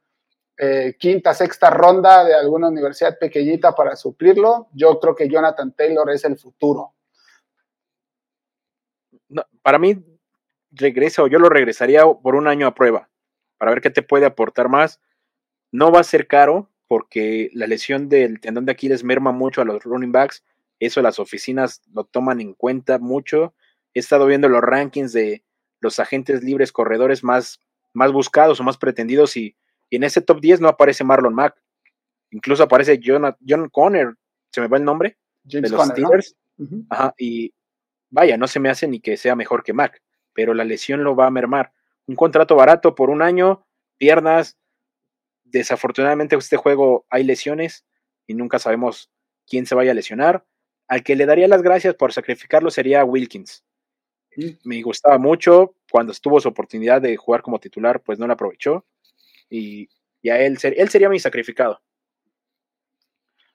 eh, 0.58 0.96
quinta, 0.98 1.34
sexta 1.34 1.70
ronda 1.70 2.24
de 2.24 2.34
alguna 2.34 2.68
universidad 2.68 3.18
pequeñita 3.18 3.74
para 3.74 3.96
suplirlo. 3.96 4.68
Yo 4.72 4.98
creo 5.00 5.14
que 5.14 5.28
Jonathan 5.28 5.72
Taylor 5.72 6.10
es 6.10 6.24
el 6.24 6.38
futuro. 6.38 6.94
para 9.62 9.78
mí, 9.78 9.96
regreso, 10.70 11.26
yo 11.26 11.38
lo 11.38 11.48
regresaría 11.48 12.02
por 12.04 12.34
un 12.34 12.48
año 12.48 12.66
a 12.66 12.74
prueba, 12.74 13.08
para 13.58 13.70
ver 13.70 13.80
qué 13.80 13.90
te 13.90 14.02
puede 14.02 14.26
aportar 14.26 14.68
más. 14.68 15.00
No 15.70 15.90
va 15.90 16.00
a 16.00 16.04
ser 16.04 16.26
caro, 16.26 16.70
porque 16.88 17.50
la 17.54 17.66
lesión 17.66 18.08
del 18.08 18.40
tendón 18.40 18.66
de 18.66 18.72
Aquiles 18.72 19.04
merma 19.04 19.32
mucho 19.32 19.62
a 19.62 19.64
los 19.64 19.82
running 19.84 20.12
backs. 20.12 20.44
Eso 20.80 21.00
las 21.00 21.18
oficinas 21.18 21.80
lo 21.92 22.04
toman 22.04 22.40
en 22.40 22.54
cuenta 22.54 22.98
mucho. 22.98 23.54
He 23.94 24.00
estado 24.00 24.26
viendo 24.26 24.48
los 24.48 24.60
rankings 24.60 25.12
de, 25.12 25.44
los 25.82 25.98
agentes 25.98 26.42
libres 26.42 26.72
corredores 26.72 27.22
más, 27.22 27.60
más 27.92 28.12
buscados 28.12 28.60
o 28.60 28.62
más 28.62 28.78
pretendidos 28.78 29.36
y, 29.36 29.56
en 29.96 30.04
ese 30.04 30.20
top 30.20 30.40
10 30.40 30.60
no 30.60 30.68
aparece 30.68 31.04
Marlon 31.04 31.34
Mack. 31.34 31.60
Incluso 32.30 32.62
aparece 32.62 33.00
John, 33.02 33.36
John 33.46 33.68
Conner, 33.68 34.14
se 34.50 34.60
me 34.60 34.68
va 34.68 34.78
el 34.78 34.84
nombre, 34.84 35.18
de 35.44 35.68
los 35.68 35.86
Steelers. 35.88 36.36
Ajá, 36.88 37.14
y 37.18 37.52
vaya, 38.10 38.36
no 38.36 38.46
se 38.46 38.60
me 38.60 38.70
hace 38.70 38.86
ni 38.88 39.00
que 39.00 39.16
sea 39.16 39.36
mejor 39.36 39.62
que 39.62 39.72
Mack, 39.72 40.02
pero 40.32 40.54
la 40.54 40.64
lesión 40.64 41.04
lo 41.04 41.14
va 41.14 41.26
a 41.26 41.30
mermar. 41.30 41.72
Un 42.06 42.16
contrato 42.16 42.56
barato 42.56 42.94
por 42.94 43.10
un 43.10 43.22
año, 43.22 43.66
piernas. 43.98 44.56
Desafortunadamente 45.44 46.36
este 46.36 46.56
juego 46.56 47.04
hay 47.10 47.24
lesiones 47.24 47.84
y 48.26 48.34
nunca 48.34 48.58
sabemos 48.58 49.10
quién 49.46 49.66
se 49.66 49.74
vaya 49.74 49.90
a 49.90 49.94
lesionar. 49.94 50.46
Al 50.88 51.02
que 51.02 51.16
le 51.16 51.26
daría 51.26 51.48
las 51.48 51.62
gracias 51.62 51.94
por 51.94 52.12
sacrificarlo 52.12 52.70
sería 52.70 53.04
Wilkins 53.04 53.64
me 54.64 54.82
gustaba 54.82 55.18
mucho. 55.18 55.74
Cuando 55.90 56.12
estuvo 56.12 56.40
su 56.40 56.48
oportunidad 56.48 57.02
de 57.02 57.16
jugar 57.16 57.42
como 57.42 57.60
titular, 57.60 58.00
pues 58.00 58.18
no 58.18 58.26
la 58.26 58.34
aprovechó. 58.34 58.84
Y, 59.52 59.88
a 60.30 60.38
él, 60.38 60.56
él 60.62 60.88
sería 60.88 61.08
mi 61.08 61.18
sacrificado. 61.18 61.80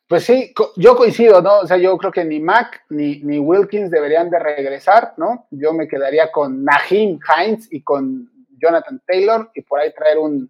Pues 0.07 0.23
sí, 0.23 0.53
yo 0.77 0.95
coincido, 0.95 1.41
¿no? 1.41 1.59
O 1.59 1.67
sea, 1.67 1.77
yo 1.77 1.97
creo 1.97 2.11
que 2.11 2.23
ni 2.23 2.39
Mac 2.39 2.83
ni, 2.89 3.19
ni 3.19 3.39
Wilkins 3.39 3.91
deberían 3.91 4.29
de 4.29 4.39
regresar, 4.39 5.13
¿no? 5.17 5.47
Yo 5.51 5.73
me 5.73 5.87
quedaría 5.87 6.31
con 6.31 6.63
Nahim 6.63 7.19
Hines 7.19 7.67
y 7.71 7.81
con 7.81 8.31
Jonathan 8.57 9.01
Taylor 9.05 9.51
y 9.53 9.61
por 9.63 9.79
ahí 9.79 9.93
traer 9.93 10.17
un, 10.17 10.49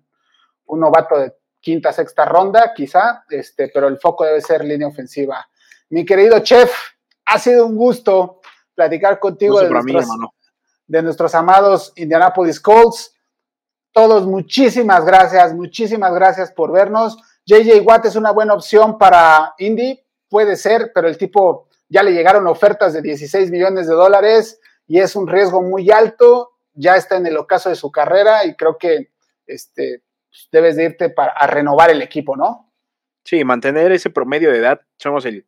un 0.67 0.79
novato 0.79 1.17
de 1.17 1.33
quinta, 1.59 1.91
sexta 1.91 2.25
ronda, 2.25 2.71
quizá, 2.75 3.23
este, 3.29 3.69
pero 3.73 3.87
el 3.87 3.97
foco 3.97 4.25
debe 4.25 4.41
ser 4.41 4.63
línea 4.63 4.87
ofensiva. 4.87 5.47
Mi 5.89 6.05
querido 6.05 6.39
chef, 6.39 6.71
ha 7.25 7.39
sido 7.39 7.65
un 7.65 7.75
gusto 7.75 8.41
platicar 8.75 9.19
contigo 9.19 9.59
de 9.59 9.69
nuestros, 9.69 10.05
de 10.85 11.01
nuestros, 11.01 11.35
amados 11.35 11.93
Indianapolis 11.95 12.59
Colts. 12.59 13.13
Todos, 13.97 14.27
muchísimas 14.27 15.03
gracias, 15.03 15.55
muchísimas 15.55 16.13
gracias 16.13 16.51
por 16.51 16.71
vernos. 16.71 17.17
JJ 17.47 17.81
Watt 17.81 18.05
es 18.05 18.15
una 18.15 18.29
buena 18.29 18.53
opción 18.53 18.99
para 18.99 19.55
Indy, 19.57 19.99
puede 20.29 20.55
ser, 20.55 20.91
pero 20.93 21.07
el 21.07 21.17
tipo 21.17 21.67
ya 21.89 22.03
le 22.03 22.11
llegaron 22.11 22.45
ofertas 22.45 22.93
de 22.93 23.01
16 23.01 23.49
millones 23.49 23.87
de 23.87 23.95
dólares 23.95 24.61
y 24.85 24.99
es 24.99 25.15
un 25.15 25.27
riesgo 25.27 25.63
muy 25.63 25.89
alto. 25.89 26.51
Ya 26.75 26.95
está 26.95 27.17
en 27.17 27.25
el 27.25 27.37
ocaso 27.37 27.69
de 27.69 27.75
su 27.75 27.91
carrera 27.91 28.45
y 28.45 28.53
creo 28.53 28.77
que 28.77 29.09
este, 29.47 30.03
pues, 30.29 30.47
debes 30.51 30.75
de 30.75 30.83
irte 30.83 31.09
para, 31.09 31.31
a 31.31 31.47
renovar 31.47 31.89
el 31.89 32.03
equipo, 32.03 32.37
¿no? 32.37 32.71
Sí, 33.25 33.43
mantener 33.43 33.91
ese 33.91 34.11
promedio 34.11 34.51
de 34.51 34.59
edad. 34.59 34.79
Somos 34.99 35.25
el 35.25 35.47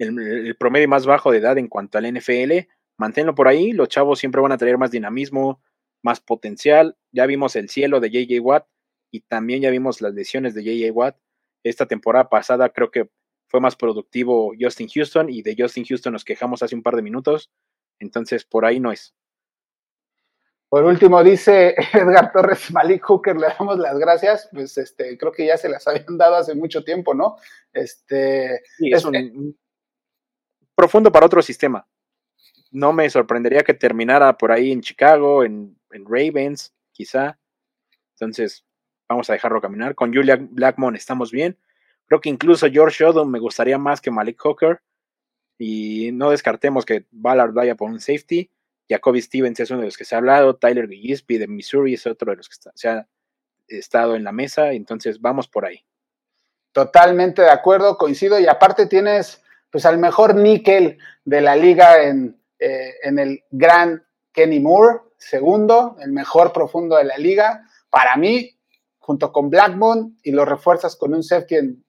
el, 0.00 0.56
promedio 0.56 0.88
más 0.88 1.06
bajo 1.06 1.30
de 1.30 1.38
edad 1.38 1.58
en 1.58 1.68
cuanto 1.68 1.98
al 1.98 2.12
NFL. 2.12 2.68
Manténlo 2.96 3.34
por 3.34 3.48
ahí, 3.48 3.72
los 3.72 3.88
chavos 3.88 4.18
siempre 4.18 4.40
van 4.40 4.52
a 4.52 4.58
tener 4.58 4.78
más 4.78 4.90
dinamismo, 4.90 5.60
más 6.02 6.20
potencial. 6.20 6.96
Ya 7.12 7.26
vimos 7.26 7.56
el 7.56 7.68
cielo 7.68 8.00
de 8.00 8.10
JJ 8.10 8.40
Watt 8.40 8.66
y 9.10 9.20
también 9.20 9.62
ya 9.62 9.70
vimos 9.70 10.00
las 10.00 10.14
lesiones 10.14 10.54
de 10.54 10.64
JJ 10.64 10.90
Watt. 10.92 11.16
Esta 11.64 11.86
temporada 11.86 12.28
pasada 12.28 12.70
creo 12.70 12.90
que 12.90 13.10
fue 13.48 13.60
más 13.60 13.76
productivo 13.76 14.52
Justin 14.58 14.88
Houston 14.88 15.28
y 15.28 15.42
de 15.42 15.56
Justin 15.58 15.84
Houston 15.84 16.12
nos 16.12 16.24
quejamos 16.24 16.62
hace 16.62 16.74
un 16.74 16.82
par 16.82 16.94
de 16.96 17.02
minutos. 17.02 17.50
Entonces, 17.98 18.44
por 18.44 18.64
ahí 18.64 18.80
no 18.80 18.92
es. 18.92 19.14
Por 20.68 20.84
último, 20.84 21.22
dice 21.24 21.74
Edgar 21.92 22.32
Torres, 22.32 22.70
Malik 22.70 23.02
Hooker, 23.02 23.36
le 23.36 23.48
damos 23.48 23.78
las 23.78 23.98
gracias. 23.98 24.48
Pues 24.52 24.78
este, 24.78 25.18
creo 25.18 25.32
que 25.32 25.46
ya 25.46 25.56
se 25.56 25.68
las 25.68 25.86
habían 25.88 26.16
dado 26.16 26.36
hace 26.36 26.54
mucho 26.54 26.84
tiempo, 26.84 27.12
¿no? 27.12 27.36
Este, 27.72 28.62
es, 28.78 29.04
un, 29.04 29.58
profundo 30.76 31.10
para 31.10 31.26
otro 31.26 31.42
sistema. 31.42 31.86
No 32.70 32.92
me 32.92 33.10
sorprendería 33.10 33.62
que 33.62 33.74
terminara 33.74 34.38
por 34.38 34.52
ahí 34.52 34.70
en 34.70 34.80
Chicago, 34.80 35.42
en, 35.42 35.76
Ravens, 36.04 36.74
quizá. 36.92 37.38
Entonces, 38.14 38.64
vamos 39.08 39.30
a 39.30 39.32
dejarlo 39.32 39.60
caminar. 39.60 39.94
Con 39.94 40.14
Julia 40.14 40.38
Blackmon 40.40 40.96
estamos 40.96 41.30
bien. 41.30 41.58
Creo 42.06 42.20
que 42.20 42.28
incluso 42.28 42.68
George 42.70 43.04
Odom 43.04 43.30
me 43.30 43.38
gustaría 43.38 43.78
más 43.78 44.00
que 44.00 44.10
Malik 44.10 44.40
Hooker. 44.40 44.80
Y 45.58 46.10
no 46.12 46.30
descartemos 46.30 46.84
que 46.84 47.06
Ballard 47.10 47.52
vaya 47.52 47.74
por 47.74 47.90
un 47.90 48.00
safety. 48.00 48.50
Jacoby 48.88 49.20
Stevens 49.22 49.60
es 49.60 49.70
uno 49.70 49.80
de 49.80 49.86
los 49.86 49.96
que 49.96 50.04
se 50.04 50.14
ha 50.14 50.18
hablado. 50.18 50.56
Tyler 50.56 50.88
Gillespie 50.88 51.38
de 51.38 51.46
Missouri 51.46 51.94
es 51.94 52.06
otro 52.06 52.30
de 52.30 52.36
los 52.36 52.48
que 52.48 52.56
se 52.74 52.88
ha 52.88 53.06
estado 53.68 54.16
en 54.16 54.24
la 54.24 54.32
mesa. 54.32 54.72
Entonces, 54.72 55.20
vamos 55.20 55.48
por 55.48 55.64
ahí. 55.64 55.84
Totalmente 56.72 57.42
de 57.42 57.50
acuerdo, 57.50 57.98
coincido. 57.98 58.38
Y 58.38 58.46
aparte 58.46 58.86
tienes 58.86 59.42
pues 59.70 59.86
al 59.86 59.98
mejor 59.98 60.34
níquel 60.34 60.98
de 61.24 61.40
la 61.40 61.56
liga 61.56 62.02
en, 62.02 62.40
eh, 62.58 62.94
en 63.02 63.18
el 63.18 63.44
gran 63.50 64.04
Kenny 64.32 64.60
Moore, 64.60 65.00
segundo, 65.20 65.96
el 66.00 66.12
mejor 66.12 66.52
profundo 66.52 66.96
de 66.96 67.04
la 67.04 67.18
liga. 67.18 67.66
Para 67.90 68.16
mí, 68.16 68.58
junto 68.98 69.32
con 69.32 69.50
Blackmon 69.50 70.18
y 70.22 70.32
lo 70.32 70.44
refuerzas 70.44 70.96
con 70.96 71.14
un 71.14 71.22
safety 71.22 71.56
en, 71.56 71.84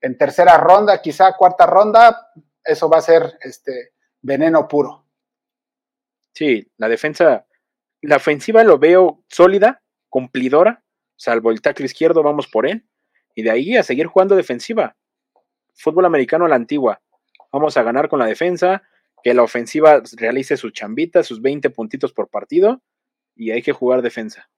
en, 0.00 0.18
tercera 0.18 0.56
ronda, 0.56 1.02
quizá 1.02 1.36
cuarta 1.36 1.66
ronda, 1.66 2.32
eso 2.64 2.88
va 2.88 2.98
a 2.98 3.02
ser 3.02 3.38
este 3.42 3.92
veneno 4.22 4.66
puro. 4.66 5.04
Sí, 6.34 6.70
la 6.76 6.88
defensa, 6.88 7.46
la 8.00 8.16
ofensiva 8.16 8.64
lo 8.64 8.78
veo 8.78 9.22
sólida, 9.28 9.82
cumplidora, 10.08 10.82
salvo 11.16 11.50
el 11.50 11.60
tackle 11.60 11.86
izquierdo, 11.86 12.22
vamos 12.22 12.46
por 12.48 12.66
él. 12.66 12.86
Y 13.34 13.42
de 13.42 13.50
ahí 13.50 13.76
a 13.76 13.82
seguir 13.82 14.06
jugando 14.06 14.34
defensiva. 14.34 14.96
Fútbol 15.74 16.06
americano 16.06 16.46
a 16.46 16.48
la 16.48 16.56
antigua. 16.56 17.02
Vamos 17.52 17.76
a 17.76 17.82
ganar 17.82 18.08
con 18.08 18.18
la 18.18 18.26
defensa, 18.26 18.82
que 19.22 19.34
la 19.34 19.42
ofensiva 19.42 20.02
realice 20.16 20.56
sus 20.56 20.72
chambitas, 20.72 21.26
sus 21.26 21.40
20 21.42 21.70
puntitos 21.70 22.12
por 22.12 22.28
partido, 22.28 22.82
y 23.34 23.50
hay 23.50 23.62
que 23.62 23.72
jugar 23.72 24.02
defensa. 24.02 24.48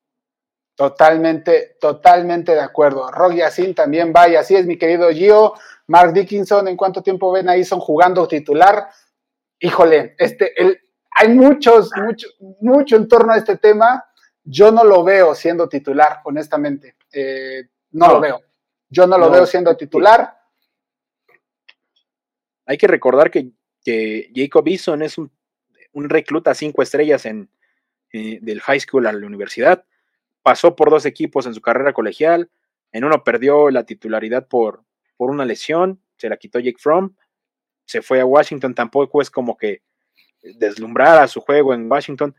Totalmente, 0.74 1.76
totalmente 1.80 2.52
de 2.52 2.60
acuerdo. 2.60 3.10
Rock 3.10 3.34
Yacine 3.34 3.74
también 3.74 4.12
va, 4.16 4.28
y 4.28 4.36
así 4.36 4.56
es, 4.56 4.66
mi 4.66 4.78
querido 4.78 5.10
Gio. 5.10 5.54
Mark 5.88 6.12
Dickinson, 6.12 6.68
¿en 6.68 6.76
cuánto 6.76 7.02
tiempo 7.02 7.32
ven 7.32 7.48
ahí 7.48 7.64
son 7.64 7.80
jugando 7.80 8.26
titular? 8.26 8.88
Híjole, 9.58 10.14
este, 10.18 10.52
el, 10.60 10.80
hay 11.20 11.28
muchos, 11.28 11.90
mucho, 11.96 12.28
mucho 12.60 12.96
en 12.96 13.08
torno 13.08 13.32
a 13.32 13.36
este 13.36 13.58
tema. 13.58 14.06
Yo 14.42 14.72
no 14.72 14.84
lo 14.84 15.04
veo 15.04 15.34
siendo 15.34 15.68
titular, 15.68 16.20
honestamente. 16.24 16.96
Eh, 17.12 17.68
no, 17.90 18.14
lo 18.14 18.20
veo. 18.20 18.40
Yo 18.88 19.06
no 19.06 19.18
lo 19.18 19.30
veo 19.30 19.44
siendo 19.44 19.76
titular. 19.76 20.38
Hay 22.64 22.78
que 22.78 22.86
recordar 22.86 23.30
que, 23.30 23.50
Jacob 23.84 24.66
Eason 24.66 25.02
es 25.02 25.18
un, 25.18 25.30
recluta 25.94 26.54
cinco 26.54 26.82
estrellas 26.82 27.26
en, 27.26 27.50
eh, 28.12 28.38
del 28.42 28.60
high 28.60 28.80
school 28.80 29.06
a 29.06 29.12
la 29.12 29.26
universidad. 29.26 29.84
Pasó 30.42 30.76
por 30.76 30.90
dos 30.90 31.06
equipos 31.06 31.46
en 31.46 31.54
su 31.54 31.60
carrera 31.60 31.92
colegial. 31.92 32.50
En 32.92 33.04
uno 33.04 33.24
perdió 33.24 33.70
la 33.70 33.84
titularidad 33.84 34.48
por, 34.48 34.84
por 35.16 35.30
una 35.30 35.44
lesión. 35.44 36.00
Se 36.16 36.28
la 36.28 36.36
quitó 36.36 36.58
Jake 36.58 36.78
Fromm. 36.78 37.14
Se 37.84 38.02
fue 38.02 38.20
a 38.20 38.26
Washington. 38.26 38.74
Tampoco 38.74 39.22
es 39.22 39.30
como 39.30 39.56
que 39.56 39.82
deslumbrar 40.42 41.22
a 41.22 41.28
su 41.28 41.40
juego 41.40 41.74
en 41.74 41.90
Washington. 41.90 42.34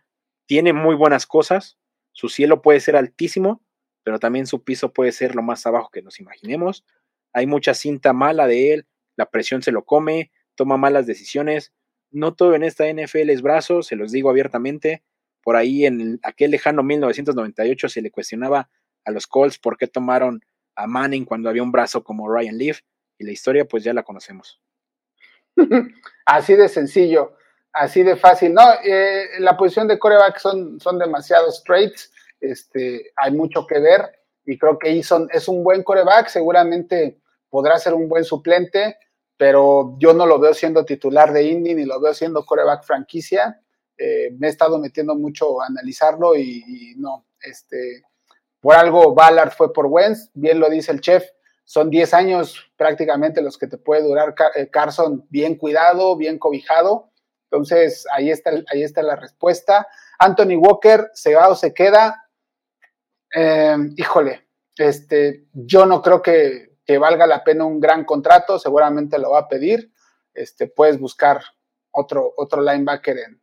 Tiene 0.46 0.74
muy 0.74 0.96
buenas 0.96 1.26
cosas. 1.26 1.78
Su 2.12 2.30
cielo 2.30 2.62
puede 2.62 2.80
ser 2.80 2.96
altísimo, 2.96 3.62
pero 4.04 4.20
también 4.20 4.48
su 4.48 4.64
piso 4.64 4.94
puede 4.94 5.12
ser 5.12 5.36
lo 5.36 5.42
más 5.42 5.66
abajo 5.66 5.90
que 5.92 6.02
nos 6.02 6.20
imaginemos. 6.20 6.86
Hay 7.34 7.48
mucha 7.48 7.74
cinta 7.74 8.14
mala 8.14 8.48
de 8.48 8.74
él, 8.74 8.88
la 9.16 9.30
presión 9.30 9.62
se 9.62 9.72
lo 9.72 9.86
come, 9.86 10.32
toma 10.56 10.78
malas 10.78 11.06
decisiones. 11.06 11.74
No 12.12 12.34
todo 12.34 12.56
en 12.56 12.64
esta 12.64 12.92
NFL 12.92 13.30
es 13.30 13.42
brazo, 13.42 13.84
se 13.84 13.96
los 13.96 14.12
digo 14.12 14.30
abiertamente. 14.30 15.04
Por 15.44 15.56
ahí 15.56 15.86
en 15.86 16.20
aquel 16.24 16.52
lejano 16.52 16.84
1998 16.84 17.90
se 17.90 18.02
le 18.02 18.12
cuestionaba 18.12 18.70
a 19.06 19.12
los 19.12 19.28
Colts 19.28 19.58
por 19.58 19.78
qué 19.78 19.88
tomaron 19.88 20.42
a 20.76 20.88
Manning 20.88 21.26
cuando 21.26 21.50
había 21.50 21.64
un 21.64 21.72
brazo 21.72 22.04
como 22.04 22.30
Ryan 22.30 22.58
Leaf 22.58 22.82
y 23.18 23.26
la 23.26 23.32
historia 23.32 23.66
pues 23.66 23.84
ya 23.84 23.94
la 23.94 24.04
conocemos. 24.04 24.62
Así 26.26 26.56
de 26.56 26.70
sencillo 26.70 27.36
así 27.74 28.04
de 28.04 28.16
fácil. 28.16 28.54
No, 28.54 28.62
eh, 28.84 29.40
la 29.40 29.58
posición 29.58 29.88
de 29.88 30.00
coreback 30.00 30.40
son, 30.40 30.80
son 30.80 31.00
demasiado 31.00 31.52
straights, 31.52 32.12
este, 32.40 33.12
hay 33.16 33.32
mucho 33.32 33.68
que 33.68 33.80
ver 33.80 34.20
y 34.46 34.58
creo 34.58 34.80
que 34.80 34.90
Eason 34.90 35.28
es 35.32 35.48
un 35.48 35.64
buen 35.64 35.84
coreback, 35.84 36.28
seguramente 36.28 37.20
podrá 37.50 37.78
ser 37.78 37.94
un 37.94 38.10
buen 38.10 38.24
suplente, 38.24 38.98
pero 39.42 39.96
yo 39.98 40.14
no 40.14 40.28
lo 40.28 40.38
veo 40.38 40.54
siendo 40.54 40.86
titular 40.86 41.34
de 41.34 41.42
Indy 41.42 41.74
ni 41.74 41.86
lo 41.86 42.00
veo 42.00 42.14
siendo 42.14 42.46
coreback 42.46 42.84
franquicia. 42.84 43.60
Eh, 43.98 44.30
me 44.38 44.46
he 44.46 44.50
estado 44.52 44.78
metiendo 44.78 45.16
mucho 45.16 45.60
a 45.62 45.66
analizarlo 45.66 46.36
y, 46.36 46.94
no, 46.98 47.26
este, 47.42 48.04
por 48.60 48.76
algo 48.76 49.16
Ballard 49.16 49.52
fue 49.52 49.74
por 49.74 49.88
Wentz, 49.88 50.30
bien 50.36 50.60
lo 50.60 50.70
dice 50.70 50.92
el 50.92 51.02
chef, 51.02 51.26
son 51.64 51.90
10 51.90 52.14
años 52.14 52.72
prácticamente 52.76 53.42
los 53.42 53.58
que 53.58 53.66
te 53.66 53.80
puede 53.80 54.04
durar 54.04 54.36
eh, 54.54 54.70
Carson 54.70 55.26
bien 55.30 55.56
cuidado, 55.56 56.16
bien 56.16 56.38
cobijado 56.38 57.12
entonces, 57.52 58.06
ahí 58.14 58.32
está, 58.32 58.52
ahí 58.72 58.82
está 58.82 59.04
la 59.04 59.18
respuesta. 59.18 59.86
Anthony 60.20 60.56
Walker, 60.56 61.10
¿se 61.14 61.36
va 61.36 61.50
o 61.50 61.56
se 61.56 61.74
queda? 61.74 62.30
Eh, 63.36 63.76
híjole, 63.98 64.48
este, 64.78 65.48
yo 65.52 65.86
no 65.86 66.02
creo 66.02 66.22
que, 66.22 66.71
valga 66.98 67.28
la 67.28 67.44
pena 67.44 67.66
un 67.66 67.80
gran 67.80 68.06
contrato, 68.06 68.60
seguramente 68.60 69.20
lo 69.20 69.32
va 69.32 69.40
a 69.40 69.48
pedir. 69.48 69.92
Este, 70.34 70.68
puedes 70.68 71.00
buscar 71.00 71.42
otro, 71.92 72.34
otro 72.38 72.62
linebacker 72.62 73.18
en, 73.18 73.42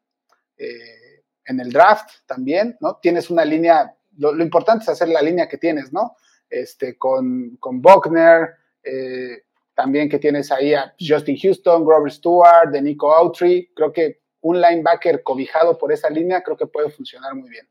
eh, 0.56 1.24
en 1.44 1.60
el 1.60 1.70
draft 1.70 2.10
también, 2.26 2.76
¿no? 2.80 2.98
Tienes 3.00 3.30
una 3.30 3.44
línea, 3.44 3.94
lo, 4.16 4.42
importante 4.42 4.84
es 4.84 4.88
hacer 4.90 5.08
la 5.08 5.22
línea 5.22 5.48
que 5.48 5.58
tienes, 5.58 5.92
¿no? 5.92 6.16
Este, 6.48 6.96
con, 6.96 7.56
con 7.60 7.82
Buckner, 7.82 8.54
eh, 8.82 9.44
también 9.74 10.08
que 10.08 10.18
tienes 10.18 10.50
ahí 10.50 10.74
a 10.74 10.94
Justin 10.98 11.38
Houston, 11.38 11.84
Grover 11.84 12.10
Stewart, 12.10 12.70
de 12.70 12.82
Nico 12.82 13.14
Autry. 13.14 13.70
Creo 13.74 13.92
que 13.92 14.22
un 14.40 14.60
linebacker 14.60 15.22
cobijado 15.22 15.78
por 15.78 15.92
esa 15.92 16.10
línea 16.10 16.42
creo 16.42 16.56
que 16.56 16.66
puede 16.66 16.90
funcionar 16.90 17.34
muy 17.34 17.48
bien. 17.48 17.68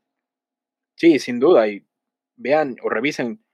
Sí, 0.94 1.18
sin 1.18 1.38
duda. 1.38 1.68
Y 1.68 1.86
vean 2.36 2.76
o 2.82 2.88
revisen 2.88 3.44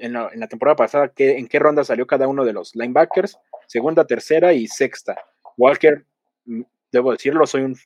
en, 0.00 0.12
la, 0.12 0.48
temporada 0.48 0.76
pasada 0.76 1.12
en 1.16 1.48
qué 1.48 1.58
ronda 1.58 1.84
salió 1.84 2.06
cada 2.06 2.28
uno 2.28 2.44
de 2.44 2.52
los 2.52 2.74
linebackers. 2.74 3.38
Segunda, 3.66 4.06
tercera 4.06 4.52
y 4.52 4.66
sexta. 4.66 5.16
Walker, 5.56 6.04
mm, 6.44 6.62
debo 6.92 7.12
decirlo, 7.12 7.46
soy 7.46 7.62
un 7.62 7.76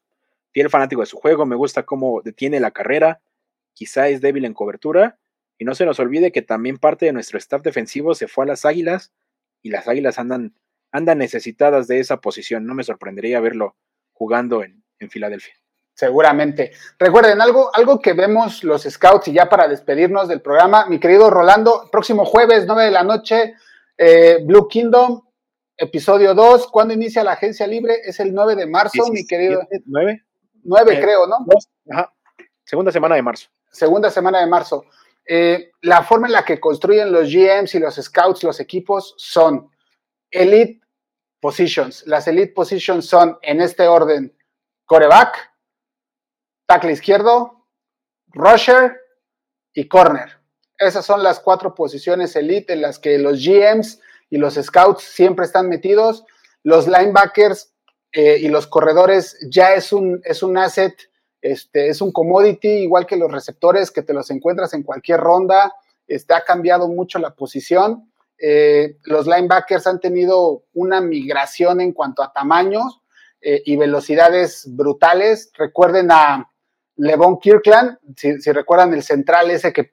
fiel 0.53 0.71
fanático 0.71 1.01
de 1.01 1.07
su 1.07 1.19
juego. 1.19 1.47
Me 1.47 1.57
gusta 1.57 1.85
cómo 1.85 2.21
detiene 2.23 2.61
la 2.61 2.71
carrera. 2.71 3.21
Quizá 3.75 4.09
es 4.09 4.21
débil 4.21 4.45
en 4.45 4.55
cobertura. 4.55 5.19
Y 5.59 5.65
no 5.65 5.75
se 5.75 5.85
nos 5.85 5.99
olvide 5.99 6.33
que 6.33 6.43
también 6.43 6.79
parte 6.79 7.07
de 7.07 7.13
nuestro 7.13 7.39
staff 7.39 7.63
defensivo 7.63 8.15
se 8.15 8.29
fue 8.29 8.45
a 8.45 8.49
las 8.49 8.65
Águilas 8.65 9.13
y 9.63 9.71
las 9.71 9.89
Águilas 9.89 10.19
andan, 10.19 10.55
andan 10.93 11.19
necesitadas 11.19 11.89
de 11.89 11.99
esa 11.99 12.21
posición. 12.21 12.65
No 12.65 12.75
me 12.75 12.85
sorprendería 12.85 13.41
verlo 13.41 13.77
jugando 14.13 14.63
en, 14.63 14.85
Filadelfia. 15.11 15.55
Seguramente. 15.99 16.71
Recuerden, 16.97 17.41
algo, 17.41 17.75
algo 17.75 17.99
que 17.99 18.13
vemos 18.13 18.63
los 18.63 18.85
scouts 18.85 19.27
y 19.27 19.33
ya 19.33 19.49
para 19.49 19.67
despedirnos 19.67 20.29
del 20.29 20.41
programa, 20.41 20.87
mi 20.87 21.01
querido 21.01 21.29
Rolando, 21.29 21.89
próximo 21.91 22.25
jueves, 22.25 22.67
9 22.69 22.85
de 22.85 22.91
la 22.93 23.03
noche, 23.03 23.55
eh, 23.97 24.39
Blue 24.45 24.69
Kingdom, 24.69 25.21
episodio 25.77 26.35
2. 26.35 26.69
¿Cuándo 26.69 26.95
inicia 26.95 27.25
la 27.25 27.33
agencia 27.33 27.67
libre? 27.67 27.97
Es 28.05 28.21
el 28.21 28.33
9 28.33 28.55
de 28.55 28.67
marzo, 28.69 29.09
mi 29.11 29.27
querido. 29.27 29.67
9. 29.87 30.25
9 30.63 30.95
eh, 30.95 31.01
creo, 31.01 31.27
¿no? 31.27 31.39
Ajá. 31.91 32.15
Segunda 32.63 32.93
semana 32.93 33.17
de 33.17 33.23
marzo. 33.23 33.49
Segunda 33.69 34.09
semana 34.09 34.39
de 34.39 34.47
marzo. 34.47 34.85
Eh, 35.27 35.73
la 35.83 36.05
forma 36.05 36.29
en 36.29 36.33
la 36.35 36.45
que 36.45 36.61
construyen 36.61 37.11
los 37.11 37.29
GMs 37.29 37.75
y 37.75 37.81
los 37.81 37.97
scouts, 37.97 38.45
los 38.45 38.61
equipos, 38.61 39.17
son 39.19 39.69
elite 40.31 40.81
positions. 41.41 42.07
Las 42.07 42.29
elite 42.29 42.53
positions 42.53 43.05
son 43.05 43.37
en 43.43 43.61
este 43.61 43.89
orden: 43.89 44.33
coreback, 44.85 45.48
tackle 46.69 46.93
izquierdo, 46.93 47.65
rusher 48.29 49.01
y 49.73 49.89
corner. 49.89 50.39
Esas 50.79 51.05
son 51.05 51.23
las 51.23 51.41
cuatro 51.41 51.75
posiciones 51.75 52.37
elite 52.37 52.75
en 52.75 52.83
las 52.83 52.99
que 52.99 53.19
los 53.19 53.45
GMs 53.45 54.01
y 54.31 54.37
los 54.37 54.55
scouts 54.55 55.03
siempre 55.03 55.47
están 55.47 55.69
metidos. 55.69 56.25
Los 56.63 56.87
linebackers 56.87 57.73
eh, 58.13 58.39
y 58.41 58.49
los 58.49 58.67
corredores 58.67 59.39
ya 59.51 59.75
es 59.75 59.93
un, 59.93 60.21
es 60.25 60.43
un 60.43 60.59
asset 60.59 60.95
este, 61.41 61.89
es 61.89 62.01
un 62.01 62.13
commodity, 62.13 62.69
igual 62.69 63.07
que 63.07 63.17
los 63.17 63.31
receptores 63.31 63.91
que 63.91 64.03
te 64.03 64.13
los 64.13 64.31
encuentras 64.31 64.75
en 64.75 64.83
cualquier 64.83 65.21
ronda. 65.21 65.73
Este, 66.07 66.35
ha 66.35 66.45
cambiado 66.45 66.89
mucho 66.89 67.19
la 67.19 67.35
posición. 67.35 68.11
Eh, 68.39 68.99
los 69.05 69.27
linebackers 69.27 69.87
han 69.87 70.01
tenido 70.01 70.65
una 70.75 71.01
migración 71.01 71.81
en 71.81 71.93
cuanto 71.93 72.23
a 72.23 72.33
tamaños 72.33 73.01
eh, 73.41 73.63
y 73.65 73.77
velocidades 73.77 74.65
brutales. 74.69 75.51
Recuerden 75.57 76.11
a 76.11 76.51
Levon 76.99 77.39
Kirkland, 77.39 77.99
si, 78.17 78.53
recuerdan 78.53 78.93
el 78.93 79.03
central 79.03 79.51
ese 79.51 79.73
que 79.73 79.93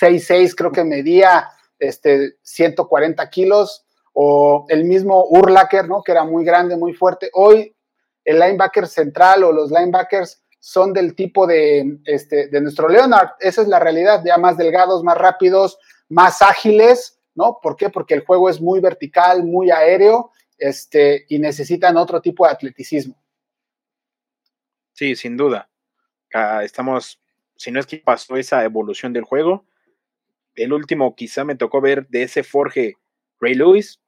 6'6 0.00 0.54
creo 0.56 0.72
que 0.72 0.84
medía 0.84 1.48
este, 1.78 2.36
140 2.42 3.28
kilos, 3.30 3.86
o 4.18 4.64
el 4.70 4.84
mismo 4.84 5.26
Urlacher, 5.28 5.88
¿no? 5.88 6.02
que 6.02 6.12
era 6.12 6.24
muy 6.24 6.42
grande, 6.42 6.74
muy 6.76 6.94
fuerte. 6.94 7.28
Hoy 7.34 7.76
el 8.24 8.38
linebacker 8.38 8.86
central 8.86 9.44
o 9.44 9.52
los 9.52 9.70
linebackers 9.70 10.42
son 10.58 10.94
del 10.94 11.14
tipo 11.14 11.46
de, 11.46 11.98
este, 12.06 12.48
de 12.48 12.60
nuestro 12.62 12.88
Leonard. 12.88 13.32
Esa 13.38 13.60
es 13.60 13.68
la 13.68 13.78
realidad, 13.78 14.22
ya 14.24 14.38
más 14.38 14.56
delgados, 14.56 15.04
más 15.04 15.18
rápidos, 15.18 15.78
más 16.08 16.40
ágiles, 16.40 17.20
¿no? 17.34 17.58
¿Por 17.62 17.76
qué? 17.76 17.90
Porque 17.90 18.14
el 18.14 18.24
juego 18.24 18.48
es 18.48 18.58
muy 18.58 18.80
vertical, 18.80 19.44
muy 19.44 19.70
aéreo, 19.70 20.30
este, 20.56 21.26
y 21.28 21.38
necesitan 21.38 21.98
otro 21.98 22.22
tipo 22.22 22.46
de 22.46 22.52
atleticismo. 22.52 23.22
Sí, 24.94 25.14
sin 25.14 25.36
duda. 25.36 25.68
Estamos, 26.62 27.20
si 27.56 27.70
no 27.70 27.80
es 27.80 27.86
que 27.86 27.98
pasó 27.98 28.36
esa 28.36 28.64
evolución 28.64 29.12
del 29.12 29.24
juego, 29.24 29.66
el 30.54 30.72
último 30.72 31.14
quizá 31.14 31.44
me 31.44 31.54
tocó 31.54 31.80
ver 31.80 32.06
de 32.08 32.22
ese 32.22 32.42
Forge 32.42 32.96
Ray 33.40 33.54
Lewis, 33.54 34.00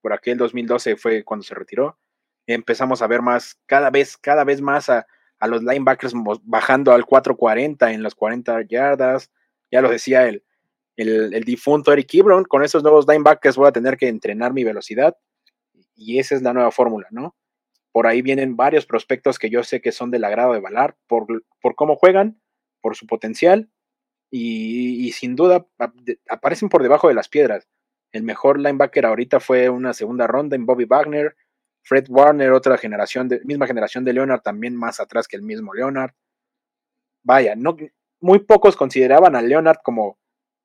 por 0.00 0.12
aquel 0.12 0.36
2012 0.36 0.96
fue 0.96 1.24
cuando 1.24 1.44
se 1.44 1.54
retiró. 1.54 1.98
Empezamos 2.46 3.00
a 3.00 3.06
ver 3.06 3.22
más, 3.22 3.58
cada 3.66 3.90
vez, 3.90 4.16
cada 4.16 4.44
vez 4.44 4.60
más 4.60 4.90
a, 4.90 5.06
a 5.38 5.48
los 5.48 5.62
linebackers 5.62 6.12
bajando 6.42 6.92
al 6.92 7.06
440 7.06 7.92
en 7.92 8.02
las 8.02 8.14
40 8.14 8.62
yardas. 8.68 9.30
Ya 9.70 9.80
lo 9.80 9.90
decía 9.90 10.28
el, 10.28 10.44
el, 10.96 11.44
difunto 11.44 11.92
Eric 11.92 12.14
Ebron, 12.14 12.44
con 12.44 12.62
esos 12.62 12.82
nuevos 12.82 13.06
linebackers 13.08 13.56
voy 13.56 13.68
a 13.68 13.72
tener 13.72 13.96
que 13.96 14.08
entrenar 14.08 14.52
mi 14.52 14.64
velocidad 14.64 15.16
y 15.96 16.18
esa 16.18 16.34
es 16.34 16.42
la 16.42 16.52
nueva 16.52 16.70
fórmula, 16.70 17.08
¿no? 17.10 17.34
Por 17.94 18.08
ahí 18.08 18.22
vienen 18.22 18.56
varios 18.56 18.86
prospectos 18.86 19.38
que 19.38 19.50
yo 19.50 19.62
sé 19.62 19.80
que 19.80 19.92
son 19.92 20.10
del 20.10 20.24
agrado 20.24 20.52
de 20.52 20.58
Valar 20.58 20.96
por, 21.06 21.26
por 21.60 21.76
cómo 21.76 21.94
juegan, 21.94 22.40
por 22.80 22.96
su 22.96 23.06
potencial 23.06 23.70
y, 24.32 25.12
sin 25.12 25.36
duda 25.36 25.64
aparecen 26.28 26.68
por 26.68 26.82
debajo 26.82 27.06
de 27.06 27.14
las 27.14 27.28
piedras. 27.28 27.68
El 28.10 28.24
mejor 28.24 28.58
linebacker 28.58 29.06
ahorita 29.06 29.38
fue 29.38 29.68
una 29.70 29.94
segunda 29.94 30.26
ronda 30.26 30.56
en 30.56 30.66
Bobby 30.66 30.86
Wagner, 30.86 31.36
Fred 31.84 32.06
Warner, 32.08 32.50
otra 32.50 32.78
generación, 32.78 33.28
de, 33.28 33.40
misma 33.44 33.68
generación 33.68 34.04
de 34.04 34.12
Leonard, 34.12 34.42
también 34.42 34.74
más 34.74 34.98
atrás 34.98 35.28
que 35.28 35.36
el 35.36 35.42
mismo 35.42 35.72
Leonard. 35.72 36.14
Vaya, 37.22 37.54
no, 37.54 37.76
muy 38.20 38.40
pocos 38.40 38.74
consideraban 38.74 39.36
a 39.36 39.40
Leonard 39.40 39.78
como, 39.84 40.18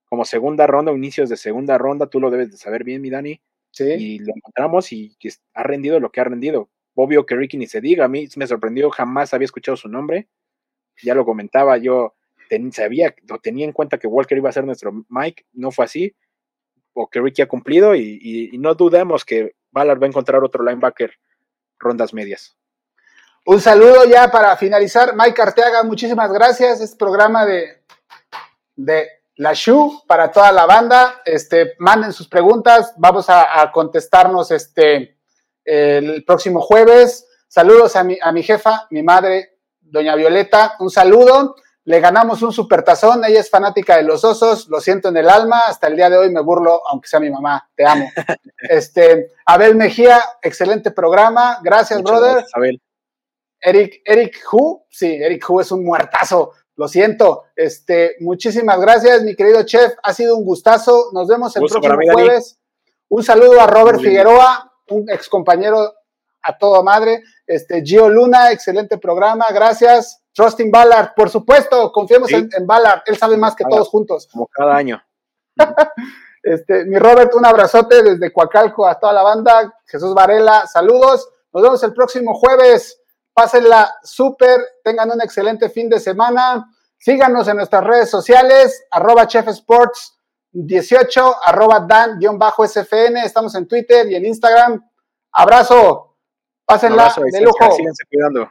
como 0.06 0.26
segunda 0.26 0.66
ronda 0.66 0.92
o 0.92 0.98
inicios 0.98 1.30
de 1.30 1.38
segunda 1.38 1.78
ronda, 1.78 2.08
tú 2.08 2.20
lo 2.20 2.32
debes 2.32 2.50
de 2.50 2.58
saber 2.58 2.84
bien, 2.84 3.04
mi 3.04 3.12
Dani. 3.12 3.40
Sí. 3.72 3.86
Y 3.86 4.18
lo 4.18 4.34
encontramos 4.36 4.92
y 4.92 5.16
ha 5.54 5.62
rendido 5.62 6.00
lo 6.00 6.12
que 6.12 6.22
ha 6.22 6.24
rendido. 6.24 6.72
Obvio 7.02 7.26
que 7.26 7.36
Ricky 7.36 7.58
ni 7.58 7.66
se 7.66 7.80
diga, 7.80 8.06
a 8.06 8.08
mí 8.10 8.28
me 8.36 8.46
sorprendió, 8.46 8.90
jamás 8.90 9.34
había 9.34 9.46
escuchado 9.46 9.78
su 9.78 9.88
nombre. 9.88 10.28
Ya 11.02 11.16
lo 11.16 11.24
comentaba, 11.24 11.78
yo 11.78 12.16
sabía, 12.72 13.16
lo 13.28 13.40
tenía 13.40 13.66
en 13.66 13.72
cuenta 13.72 13.98
que 13.98 14.08
Walker 14.08 14.38
iba 14.38 14.50
a 14.50 14.54
ser 14.54 14.66
nuestro 14.66 14.92
Mike, 15.08 15.46
no 15.54 15.72
fue 15.72 15.86
así, 15.86 16.16
o 16.94 17.10
que 17.10 17.22
Ricky 17.22 17.42
ha 17.42 17.48
cumplido 17.48 17.96
y, 17.96 18.52
no 18.60 18.74
dudemos 18.74 19.24
que 19.24 19.56
Ballard 19.72 20.02
va 20.02 20.08
a 20.08 20.10
encontrar 20.10 20.44
otro 20.44 20.64
linebacker 20.64 21.14
rondas 21.78 22.14
medias. 22.14 22.58
Un 23.46 23.62
saludo 23.62 24.04
ya 24.06 24.30
para 24.30 24.58
finalizar, 24.58 25.16
Mike 25.16 25.42
Arteaga, 25.42 25.84
muchísimas 25.84 26.32
gracias, 26.34 26.82
este 26.82 26.98
programa 26.98 27.46
de, 27.46 27.84
de 28.76 29.08
la 29.36 29.54
Shu 29.54 30.04
para 30.06 30.30
toda 30.32 30.52
la 30.52 30.66
banda, 30.66 31.22
este, 31.24 31.76
manden 31.80 32.12
sus 32.12 32.28
preguntas, 32.28 32.94
vamos 32.98 33.28
a, 33.30 33.72
contestarnos 33.72 34.52
este, 34.52 35.19
el 35.66 36.24
próximo 36.26 36.62
jueves. 36.62 37.28
Saludos 37.48 37.96
a 37.96 38.04
mi, 38.04 38.18
a 38.22 38.32
mi 38.32 38.44
jefa, 38.44 38.88
mi 38.92 39.04
madre, 39.04 39.58
doña 39.82 40.16
Violeta, 40.16 40.76
un 40.80 40.90
saludo. 40.90 41.56
Le 41.86 42.00
ganamos 42.00 42.44
un 42.44 42.52
supertazón, 42.52 43.24
ella 43.26 43.40
es 43.40 43.50
fanática 43.50 43.98
de 43.98 44.04
los 44.04 44.24
osos, 44.24 44.68
lo 44.68 44.80
siento 44.80 45.10
en 45.10 45.18
el 45.18 45.28
alma, 45.28 45.62
hasta 45.66 45.88
el 45.88 45.96
día 45.96 46.10
de 46.10 46.18
hoy 46.18 46.30
me 46.30 46.42
burlo, 46.42 46.82
aunque 46.88 47.08
sea 47.08 47.20
mi 47.20 47.32
mamá, 47.32 47.68
te 47.76 47.84
amo. 47.84 48.08
este, 48.70 49.32
Abel 49.46 49.76
Mejía, 49.76 50.22
excelente 50.42 50.92
programa, 50.92 51.60
gracias, 51.64 52.04
brother. 52.04 52.46
Abel. 52.54 52.80
Eric, 53.60 54.02
Eric 54.06 54.40
Hu, 54.52 54.86
sí, 54.90 55.16
Eric 55.16 55.50
Hu 55.50 55.62
es 55.62 55.72
un 55.72 55.84
muertazo, 55.84 56.52
lo 56.76 56.88
siento. 56.88 57.46
Este, 57.56 58.18
muchísimas 58.20 58.80
gracias, 58.80 59.24
mi 59.24 59.36
querido 59.36 59.64
chef, 59.64 59.94
ha 60.04 60.14
sido 60.14 60.38
un 60.38 60.46
gustazo, 60.46 61.10
nos 61.12 61.28
vemos 61.28 61.56
el 61.56 61.64
próximo 61.66 61.98
jueves. 62.14 62.60
Un 63.08 63.24
saludo 63.24 63.60
a 63.60 63.66
Robert 63.66 64.00
Figueroa, 64.00 64.69
un 64.90 65.10
ex 65.10 65.30
compañero 65.30 65.94
a 66.42 66.58
toda 66.58 66.82
madre. 66.84 67.24
Este, 67.46 67.82
Gio 67.84 68.10
Luna, 68.10 68.52
excelente 68.52 68.98
programa, 68.98 69.46
gracias. 69.52 70.22
Trusting 70.34 70.72
Ballard, 70.72 71.14
por 71.16 71.30
supuesto, 71.30 71.92
confiemos 71.92 72.32
en, 72.32 72.50
Ballard, 72.66 73.02
él 73.08 73.18
sabe 73.18 73.36
más 73.36 73.56
que 73.56 73.66
todos 73.66 73.90
juntos. 73.90 74.28
Como 74.32 74.48
cada 74.48 74.76
año. 74.76 75.02
este, 76.44 76.86
mi 76.86 76.98
Robert, 76.98 77.34
un 77.36 77.46
abrazote 77.46 78.02
desde 78.02 78.32
Coacalco 78.32 78.88
a 78.88 78.98
toda 78.98 79.12
la 79.14 79.24
banda. 79.24 79.74
Jesús 79.86 80.14
Varela, 80.14 80.66
saludos. 80.68 81.30
Nos 81.52 81.64
vemos 81.64 81.84
el 81.84 81.94
próximo 81.94 82.34
jueves. 82.36 83.02
Pásenla 83.34 83.96
súper, 84.04 84.60
tengan 84.84 85.12
un 85.12 85.22
excelente 85.22 85.70
fin 85.70 85.90
de 85.90 86.00
semana. 86.00 86.70
Síganos 86.98 87.48
en 87.48 87.58
nuestras 87.58 87.84
redes 87.84 88.10
sociales, 88.10 88.86
arroba 88.92 89.28
Chef 89.28 89.48
Sports 89.48 90.19
18, 90.52 91.36
arroba 91.44 91.80
Dan-SFN. 91.82 93.24
Estamos 93.24 93.56
en 93.56 93.68
Twitter 93.68 94.10
y 94.10 94.16
en 94.16 94.26
Instagram. 94.26 94.82
Abrazo. 95.32 96.18
Pásenla 96.66 97.14
de 97.32 97.42
lujo. 97.42 97.72
Síganse 97.72 98.04
cuidando. 98.10 98.50